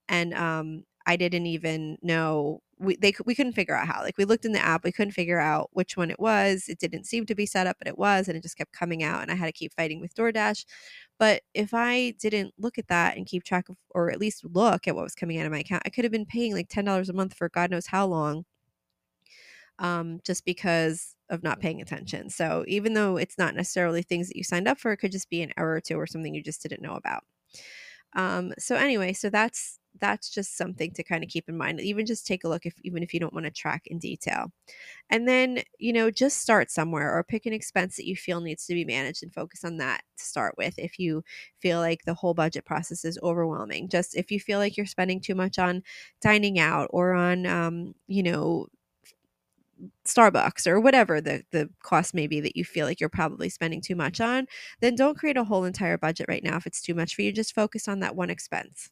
And 0.08 0.34
um, 0.34 0.84
I 1.06 1.16
didn't 1.16 1.46
even 1.46 1.98
know 2.02 2.60
we 2.78 2.96
they 2.96 3.14
we 3.24 3.34
couldn't 3.34 3.52
figure 3.52 3.74
out 3.76 3.86
how. 3.86 4.02
Like 4.02 4.18
we 4.18 4.24
looked 4.24 4.44
in 4.44 4.52
the 4.52 4.64
app, 4.64 4.84
we 4.84 4.92
couldn't 4.92 5.12
figure 5.12 5.38
out 5.40 5.70
which 5.72 5.96
one 5.96 6.10
it 6.10 6.18
was. 6.20 6.64
It 6.68 6.78
didn't 6.78 7.04
seem 7.06 7.26
to 7.26 7.34
be 7.34 7.46
set 7.46 7.66
up, 7.66 7.76
but 7.78 7.88
it 7.88 7.98
was, 7.98 8.28
and 8.28 8.36
it 8.36 8.42
just 8.42 8.56
kept 8.58 8.72
coming 8.72 9.02
out, 9.02 9.22
and 9.22 9.30
I 9.30 9.34
had 9.34 9.46
to 9.46 9.52
keep 9.52 9.72
fighting 9.74 10.00
with 10.00 10.14
DoorDash. 10.14 10.64
But 11.18 11.42
if 11.54 11.72
I 11.74 12.14
didn't 12.20 12.54
look 12.58 12.78
at 12.78 12.88
that 12.88 13.16
and 13.16 13.26
keep 13.26 13.44
track 13.44 13.68
of, 13.68 13.76
or 13.90 14.10
at 14.10 14.18
least 14.20 14.44
look 14.44 14.88
at 14.88 14.94
what 14.96 15.04
was 15.04 15.14
coming 15.14 15.38
out 15.38 15.46
of 15.46 15.52
my 15.52 15.60
account, 15.60 15.82
I 15.86 15.90
could 15.90 16.04
have 16.04 16.12
been 16.12 16.26
paying 16.26 16.52
like 16.54 16.68
ten 16.68 16.84
dollars 16.84 17.08
a 17.08 17.12
month 17.14 17.34
for 17.34 17.48
God 17.48 17.70
knows 17.70 17.86
how 17.88 18.06
long 18.06 18.44
um, 19.78 20.20
just 20.24 20.44
because 20.44 21.16
of 21.30 21.42
not 21.42 21.60
paying 21.60 21.80
attention. 21.80 22.30
So 22.30 22.64
even 22.68 22.94
though 22.94 23.16
it's 23.16 23.38
not 23.38 23.54
necessarily 23.54 24.02
things 24.02 24.28
that 24.28 24.36
you 24.36 24.44
signed 24.44 24.68
up 24.68 24.78
for, 24.78 24.92
it 24.92 24.98
could 24.98 25.12
just 25.12 25.30
be 25.30 25.42
an 25.42 25.52
error 25.56 25.76
or 25.76 25.80
two 25.80 25.96
or 25.98 26.06
something 26.06 26.34
you 26.34 26.42
just 26.42 26.62
didn't 26.62 26.82
know 26.82 26.94
about. 26.94 27.24
Um, 28.14 28.52
so 28.58 28.76
anyway, 28.76 29.12
so 29.12 29.30
that's 29.30 29.78
that's 30.00 30.28
just 30.28 30.56
something 30.56 30.90
to 30.92 31.04
kind 31.04 31.22
of 31.22 31.30
keep 31.30 31.48
in 31.48 31.56
mind. 31.56 31.80
Even 31.80 32.04
just 32.04 32.26
take 32.26 32.42
a 32.44 32.48
look 32.48 32.66
if 32.66 32.74
even 32.82 33.02
if 33.02 33.14
you 33.14 33.20
don't 33.20 33.32
want 33.32 33.46
to 33.46 33.50
track 33.52 33.82
in 33.86 33.98
detail. 33.98 34.52
And 35.10 35.28
then, 35.28 35.62
you 35.78 35.92
know, 35.92 36.10
just 36.10 36.38
start 36.40 36.70
somewhere 36.70 37.12
or 37.14 37.24
pick 37.24 37.46
an 37.46 37.52
expense 37.52 37.96
that 37.96 38.06
you 38.06 38.16
feel 38.16 38.40
needs 38.40 38.66
to 38.66 38.74
be 38.74 38.84
managed 38.84 39.22
and 39.22 39.34
focus 39.34 39.64
on 39.64 39.78
that 39.78 40.02
to 40.18 40.24
start 40.24 40.56
with. 40.58 40.74
If 40.78 40.98
you 40.98 41.24
feel 41.60 41.80
like 41.80 42.04
the 42.04 42.14
whole 42.14 42.34
budget 42.34 42.64
process 42.64 43.04
is 43.04 43.18
overwhelming, 43.22 43.88
just 43.88 44.16
if 44.16 44.30
you 44.30 44.40
feel 44.40 44.58
like 44.58 44.76
you're 44.76 44.86
spending 44.86 45.20
too 45.20 45.34
much 45.34 45.58
on 45.58 45.82
dining 46.22 46.58
out 46.58 46.88
or 46.90 47.14
on 47.14 47.46
um, 47.46 47.94
you 48.08 48.22
know, 48.22 48.68
Starbucks 50.06 50.66
or 50.66 50.80
whatever 50.80 51.20
the, 51.20 51.44
the 51.50 51.70
cost 51.82 52.14
may 52.14 52.26
be 52.26 52.40
that 52.40 52.56
you 52.56 52.64
feel 52.64 52.86
like 52.86 53.00
you're 53.00 53.08
probably 53.08 53.48
spending 53.48 53.80
too 53.80 53.96
much 53.96 54.20
on, 54.20 54.46
then 54.80 54.94
don't 54.94 55.18
create 55.18 55.36
a 55.36 55.44
whole 55.44 55.64
entire 55.64 55.98
budget 55.98 56.26
right 56.28 56.44
now 56.44 56.56
if 56.56 56.66
it's 56.66 56.82
too 56.82 56.94
much 56.94 57.14
for 57.14 57.22
you. 57.22 57.32
Just 57.32 57.54
focus 57.54 57.88
on 57.88 58.00
that 58.00 58.16
one 58.16 58.30
expense. 58.30 58.90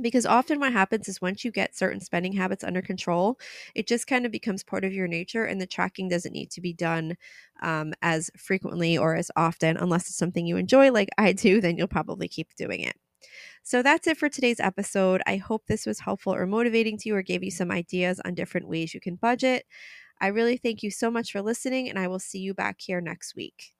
Because 0.00 0.24
often 0.24 0.60
what 0.60 0.72
happens 0.72 1.08
is 1.08 1.20
once 1.20 1.44
you 1.44 1.50
get 1.50 1.76
certain 1.76 2.00
spending 2.00 2.32
habits 2.32 2.64
under 2.64 2.80
control, 2.80 3.38
it 3.74 3.86
just 3.88 4.06
kind 4.06 4.24
of 4.24 4.32
becomes 4.32 4.62
part 4.62 4.84
of 4.84 4.92
your 4.92 5.08
nature, 5.08 5.44
and 5.44 5.60
the 5.60 5.66
tracking 5.66 6.08
doesn't 6.08 6.32
need 6.32 6.50
to 6.52 6.60
be 6.60 6.72
done 6.72 7.16
um, 7.60 7.92
as 8.00 8.30
frequently 8.36 8.96
or 8.96 9.16
as 9.16 9.30
often 9.36 9.76
unless 9.76 10.08
it's 10.08 10.16
something 10.16 10.46
you 10.46 10.56
enjoy, 10.56 10.92
like 10.92 11.08
I 11.18 11.32
do, 11.32 11.60
then 11.60 11.76
you'll 11.76 11.88
probably 11.88 12.28
keep 12.28 12.54
doing 12.54 12.80
it. 12.80 12.96
So 13.62 13.82
that's 13.82 14.06
it 14.06 14.16
for 14.16 14.28
today's 14.28 14.60
episode. 14.60 15.22
I 15.26 15.36
hope 15.36 15.66
this 15.66 15.86
was 15.86 16.00
helpful 16.00 16.34
or 16.34 16.46
motivating 16.46 16.98
to 16.98 17.08
you 17.08 17.16
or 17.16 17.22
gave 17.22 17.42
you 17.42 17.50
some 17.50 17.70
ideas 17.70 18.20
on 18.24 18.34
different 18.34 18.68
ways 18.68 18.94
you 18.94 19.00
can 19.00 19.16
budget. 19.16 19.64
I 20.20 20.28
really 20.28 20.56
thank 20.56 20.82
you 20.82 20.90
so 20.90 21.10
much 21.10 21.32
for 21.32 21.40
listening, 21.40 21.88
and 21.88 21.98
I 21.98 22.06
will 22.06 22.18
see 22.18 22.40
you 22.40 22.52
back 22.52 22.76
here 22.80 23.00
next 23.00 23.34
week. 23.34 23.72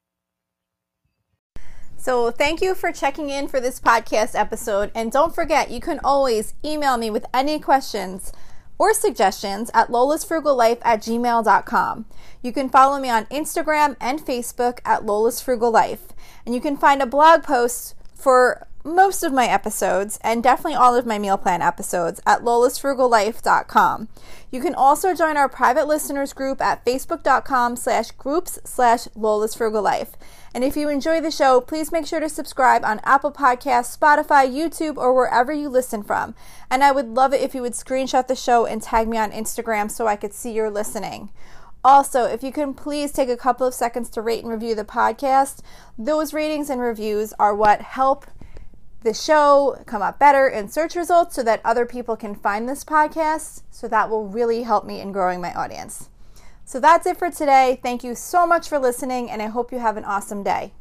So, 1.97 2.31
thank 2.31 2.63
you 2.63 2.75
for 2.75 2.93
checking 2.93 3.29
in 3.29 3.47
for 3.47 3.61
this 3.61 3.79
podcast 3.79 4.35
episode. 4.35 4.91
And 4.95 5.13
don't 5.13 5.35
forget, 5.35 5.71
you 5.71 5.81
can 5.81 6.01
always 6.03 6.55
email 6.65 6.97
me 6.97 7.11
with 7.11 7.27
any 7.35 7.59
questions 7.59 8.33
or 8.79 8.95
suggestions 8.95 9.71
at 9.75 9.89
lolasfrugallife 9.89 10.79
at 10.81 11.03
gmail.com. 11.03 12.07
You 12.43 12.53
can 12.53 12.71
follow 12.71 12.99
me 12.99 13.11
on 13.11 13.27
Instagram 13.27 13.97
and 14.01 14.21
Facebook 14.21 14.79
at 14.87 15.03
lolasfrugallife. 15.03 16.09
And 16.47 16.55
you 16.55 16.63
can 16.63 16.79
find 16.79 17.03
a 17.03 17.07
blog 17.07 17.43
post 17.43 17.95
for 18.15 18.67
most 18.85 19.23
of 19.23 19.33
my 19.33 19.47
episodes 19.47 20.19
and 20.23 20.43
definitely 20.43 20.75
all 20.75 20.95
of 20.95 21.07
my 21.07 21.19
meal 21.19 21.37
plan 21.37 21.63
episodes 21.63 22.21
at 22.27 22.41
lolasfrugallife.com. 22.41 24.09
You 24.51 24.61
can 24.61 24.75
also 24.75 25.15
join 25.15 25.37
our 25.37 25.49
private 25.49 25.87
listeners 25.87 26.33
group 26.33 26.61
at 26.61 26.85
facebook.com 26.85 27.77
slash 27.77 28.11
groups 28.13 28.59
slash 28.65 29.05
lolasfrugallife. 29.09 30.15
And 30.53 30.65
if 30.65 30.77
you 30.77 30.89
enjoy 30.89 31.21
the 31.21 31.31
show, 31.31 31.61
please 31.61 31.93
make 31.93 32.07
sure 32.07 32.19
to 32.19 32.29
subscribe 32.29 32.85
on 32.85 33.01
Apple 33.05 33.31
Podcasts, 33.31 33.97
Spotify, 33.97 34.51
YouTube, 34.51 34.97
or 34.97 35.15
wherever 35.15 35.53
you 35.53 35.69
listen 35.69 36.03
from. 36.03 36.35
And 36.71 36.83
I 36.83 36.91
would 36.91 37.09
love 37.09 37.33
it 37.33 37.41
if 37.41 37.55
you 37.55 37.63
would 37.63 37.75
screenshot 37.75 38.27
the 38.27 38.35
show 38.35 38.67
and 38.67 38.83
tag 38.83 39.07
me 39.07 39.17
on 39.17 39.31
Instagram 39.31 39.91
so 39.91 40.09
I 40.09 40.17
could 40.17 40.33
see 40.33 40.51
you're 40.51 40.71
listening. 40.71 41.31
Also, 41.83 42.25
if 42.25 42.43
you 42.43 42.53
can 42.53 42.75
please 42.75 43.13
take 43.13 43.29
a 43.29 43.37
couple 43.37 43.67
of 43.67 43.73
seconds 43.73 44.11
to 44.11 44.21
rate 44.21 44.43
and 44.43 44.53
review 44.53 44.75
the 44.75 44.85
podcast, 44.85 45.61
those 45.97 46.35
ratings 46.35 46.69
and 46.69 46.81
reviews 46.81 47.33
are 47.39 47.55
what 47.55 47.81
help 47.81 48.27
the 49.03 49.15
show 49.15 49.83
come 49.87 50.03
up 50.03 50.19
better 50.19 50.47
in 50.47 50.69
search 50.69 50.95
results 50.95 51.35
so 51.35 51.43
that 51.43 51.61
other 51.65 51.87
people 51.87 52.17
can 52.17 52.35
find 52.35 52.69
this 52.69 52.85
podcast. 52.85 53.63
So 53.71 53.89
that 53.89 54.11
will 54.11 54.27
really 54.27 54.63
help 54.63 54.85
me 54.85 55.01
in 55.01 55.13
growing 55.13 55.41
my 55.41 55.55
audience. 55.55 56.11
So 56.65 56.79
that's 56.79 57.07
it 57.07 57.17
for 57.17 57.31
today. 57.31 57.81
Thank 57.83 58.05
you 58.05 58.15
so 58.15 58.47
much 58.47 58.69
for 58.69 58.79
listening, 58.79 59.31
and 59.31 59.43
I 59.43 59.47
hope 59.47 59.73
you 59.73 59.79
have 59.79 59.97
an 59.97 60.05
awesome 60.05 60.43
day. 60.43 60.73